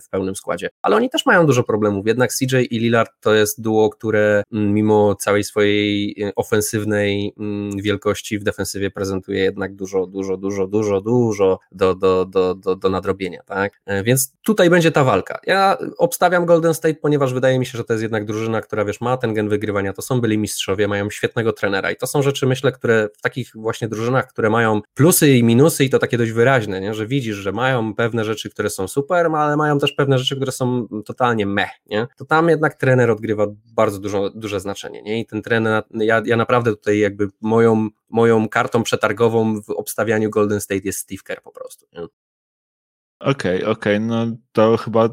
[0.06, 0.70] w pełnym składzie.
[0.82, 2.08] Ale oni też mają dużo problemów.
[2.08, 7.78] Jednak CJ i Lillard to jest duo, które mm, mimo całej swojej y, ofensywnej mm,
[7.78, 12.90] wielkości w defensywie prezentuje jednak dużo, dużo, dużo, dużo, dużo do, do, do, do, do
[12.90, 13.82] nadrobienia, tak?
[13.86, 15.40] E, więc tutaj będzie ta walka.
[15.46, 19.02] Ja obstawiam Golden State, ponieważ wydaje mi się, że to jest jednak drużyna, która wiesz,
[19.06, 22.46] ma ten gen wygrywania, to są byli mistrzowie, mają świetnego trenera i to są rzeczy,
[22.46, 26.32] myślę, które w takich właśnie drużynach, które mają plusy i minusy i to takie dość
[26.32, 26.94] wyraźne, nie?
[26.94, 30.52] że widzisz, że mają pewne rzeczy, które są super, ale mają też pewne rzeczy, które
[30.52, 32.08] są totalnie meh, nie?
[32.18, 35.20] to tam jednak trener odgrywa bardzo dużo, duże znaczenie nie?
[35.20, 40.62] i ten trener, ja, ja naprawdę tutaj jakby moją, moją kartą przetargową w obstawianiu Golden
[40.62, 41.86] State jest Steve Kerr po prostu.
[41.94, 42.02] Nie?
[43.20, 44.00] Okej, okay, okej, okay.
[44.00, 45.10] no to chyba y,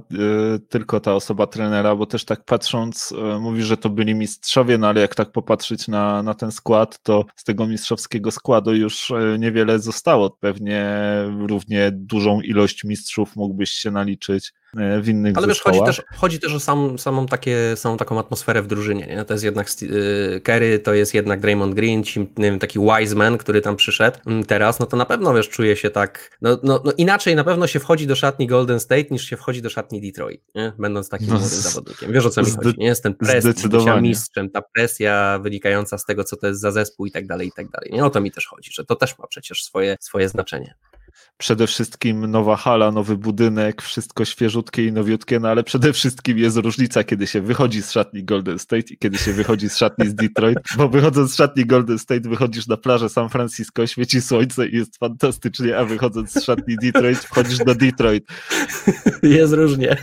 [0.69, 4.89] tylko ta osoba trenera, bo też tak patrząc, y, mówi, że to byli mistrzowie, no
[4.89, 9.37] ale jak tak popatrzeć na, na ten skład, to z tego mistrzowskiego składu już y,
[9.39, 10.31] niewiele zostało.
[10.31, 10.95] Pewnie
[11.47, 16.41] równie dużą ilość mistrzów mógłbyś się naliczyć E, w innych Ale wiesz, chodzi też, chodzi
[16.41, 19.07] też o sam, samą, takie, samą taką atmosferę w drużynie.
[19.07, 19.25] Nie?
[19.25, 23.61] To jest jednak e, Kerry, to jest jednak Draymond Green, ci, wiem, taki Wiseman, który
[23.61, 26.93] tam przyszedł mm, teraz, no to na pewno wiesz, czuje się tak, no, no, no
[26.97, 30.43] inaczej na pewno się wchodzi do szatni Golden State niż się wchodzi do szatni Detroit,
[30.55, 30.73] nie?
[30.79, 32.13] będąc takim no, młodym zawodnikiem.
[32.13, 32.87] Wiesz o co mi chodzi, nie?
[32.87, 37.07] Jest ten pres, bycia mistrzem, ta presja wynikająca z tego, co to jest za zespół
[37.07, 37.91] i tak dalej, i tak dalej.
[37.93, 40.75] Nie o to mi też chodzi, że to też ma przecież swoje, swoje znaczenie
[41.37, 46.57] przede wszystkim nowa hala, nowy budynek, wszystko świeżutkie i nowiutkie, no ale przede wszystkim jest
[46.57, 50.15] różnica, kiedy się wychodzi z szatni Golden State i kiedy się wychodzi z szatni z
[50.15, 54.77] Detroit, bo wychodząc z szatni Golden State wychodzisz na plażę San Francisco, świeci słońce i
[54.77, 58.25] jest fantastycznie, a wychodząc z szatni Detroit wchodzisz do Detroit.
[59.23, 59.97] Jest różnie.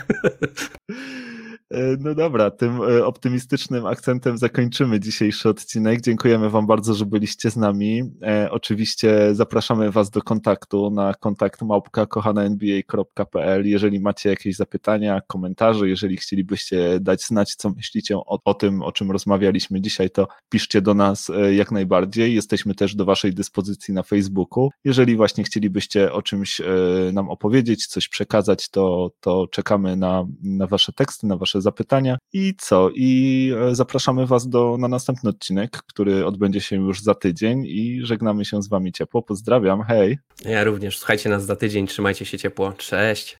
[1.70, 6.00] E, no dobra, tym e, optymistycznym akcentem zakończymy dzisiejszy odcinek.
[6.00, 8.02] Dziękujemy Wam bardzo, że byliście z nami.
[8.22, 12.06] E, oczywiście zapraszamy Was do kontaktu na kontakt małpka
[13.62, 18.92] Jeżeli macie jakieś zapytania, komentarze, jeżeli chcielibyście dać znać, co myślicie o, o tym, o
[18.92, 22.34] czym rozmawialiśmy dzisiaj, to piszcie do nas jak najbardziej.
[22.34, 24.70] Jesteśmy też do Waszej dyspozycji na Facebooku.
[24.84, 26.60] Jeżeli właśnie chcielibyście o czymś
[27.12, 32.18] nam opowiedzieć, coś przekazać, to, to czekamy na, na Wasze teksty, na Wasze zapytania.
[32.32, 32.90] I co?
[32.94, 38.00] I e, zapraszamy Was do, na następny odcinek, który odbędzie się już za tydzień i
[38.02, 39.22] żegnamy się z Wami ciepło.
[39.22, 40.18] Pozdrawiam, hej.
[40.44, 40.98] Ja również.
[40.98, 42.72] Słuchajcie nas za tydzień, trzymajcie się ciepło.
[42.72, 43.39] Cześć.